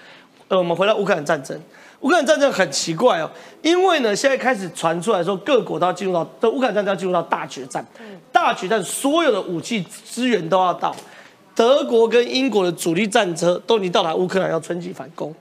[0.48, 1.58] 呃，我们回到乌克兰战争。
[2.04, 3.32] 乌克兰战争很奇怪哦，
[3.62, 7.84] 因为呢，现在开始传出来说，各国都要进入到，这乌克兰战争要进入到大决战，
[8.30, 10.94] 大决战所有的武器资源都要到，
[11.56, 15.34] 德国跟英国的主力战车都已经到达乌克兰，要春季反攻。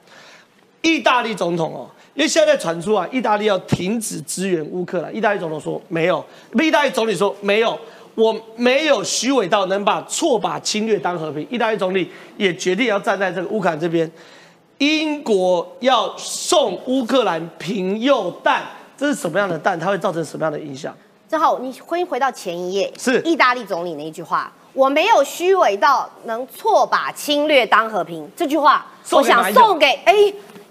[0.83, 5.15] 意大利总统哦，因为现在传出啊，意大利要停止支援乌克兰。
[5.15, 7.77] 意大利总统说没有，不，意大利总理说没有，
[8.15, 11.45] 我没有虚伪到能把错把侵略当和平。
[11.51, 14.09] 意大利总理也决定要站在这个乌克兰这边。
[14.79, 18.62] 英国要送乌克兰平柚弹，
[18.97, 19.79] 这是什么样的弹？
[19.79, 20.95] 它会造成什么样的影响？
[21.29, 30.14] 正好你回回到前一页，是意大利总理那一句话：“我没有虚伪到能错把侵略当和平。”这句话，我想送给哎，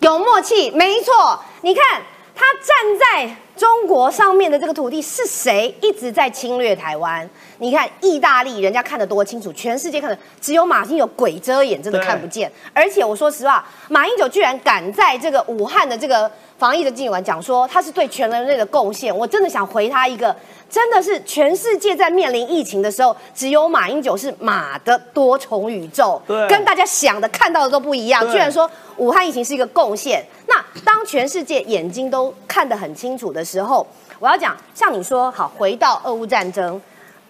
[0.02, 1.40] 有默契，没错。
[1.62, 2.02] 你看
[2.36, 7.30] 他站在中国上面的这个土地是谁一直在侵略台湾？
[7.60, 12.52] 你看意大利，人家看得多清楚，全世界看的只有马英九鬼遮眼，真的看不见。
[12.74, 20.36] 而且我说实话，马英九居然敢在这个武汉的这个防疫的纪馆讲说他是对全人类的贡献，我真的想回他一个，
[20.72, 30.26] 真的是全世界在面临疫情的时候，只有马英九是马的多重宇宙，对跟大家想的看到的都不一样，对居然说武汉疫情是一个贡献。
[30.48, 30.56] 那
[30.86, 33.86] 当全世界眼睛都看得很清楚的时候，
[34.18, 36.82] 我要讲，像你说，好，回到俄乌战争。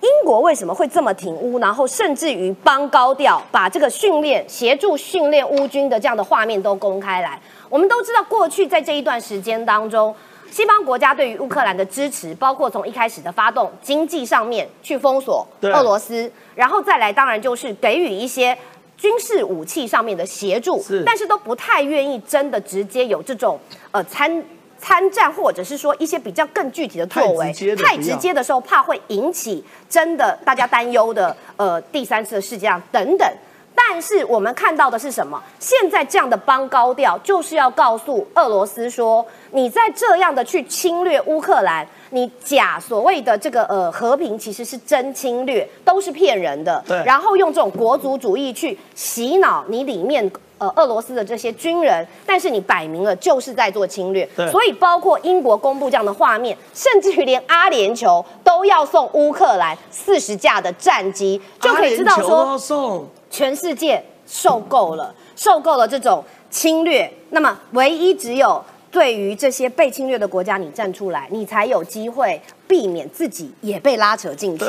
[0.01, 1.59] 英国为什么会这么挺乌？
[1.59, 7.39] 然后甚至于帮高调，把这个训练、协助训练乌军的这样的画面都公开来。
[7.69, 10.13] 我们都知道，过去在这一段时间当中，
[10.51, 18.55] 西方国家对于乌克兰的支持，包括从一开始的发动经济上面去封锁俄罗斯，然后再来当然就是给予一些
[18.97, 23.57] 军事武器上面的协助，但是都不太愿意真的直接有这种
[23.91, 24.43] 呃参
[24.77, 27.53] 参战，或者是说一些比较更具体的作为。
[27.77, 33.27] 太直接的时候，怕会引起真的大家担忧的呃第三次的世界上等等。
[33.73, 35.41] 但是我们看到的是什么？
[35.59, 46.83] 现在这样的帮高调，就是要告诉俄罗斯说，你在这样的去侵略乌克兰，你假所谓的这个呃和平，其实是真侵略，都是骗人的。
[46.87, 47.03] 对。
[47.03, 54.27] 然后用这种国族主义去洗脑你里面呃俄罗斯的这些军人，但是你摆明了就是在做侵略。
[54.35, 54.49] 对。
[54.51, 63.09] 所以包括英国公布这样的画面，甚至于连阿联酋都要送乌克兰四十架的战机，就可以知道说。
[63.31, 67.11] 全世界受够了，受够了这种侵略。
[67.31, 74.65] 那么，唯一只有对于这些被侵略的国家，你站出来，你才有机会避免自己也被拉扯进去。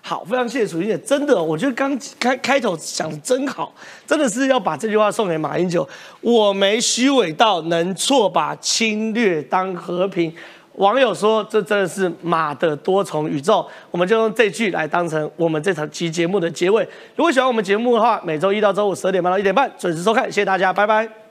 [0.00, 3.72] 好，非常谢谢楚英姐，真的，我觉得刚开开头讲的真好，
[4.06, 5.88] 真的是要把这句话送给马英九。
[6.20, 10.32] 我没虚伪到能错把侵略当和平。
[10.76, 16.82] 网友说：“这真的是马的多重宇宙。”我们就用这句来当成我们这场期节目的结尾。
[17.14, 20.24] 如果喜欢我们节目的话，每周一到周五十二点半到一点半准时收看。
[20.24, 21.21] 谢谢大家，拜拜。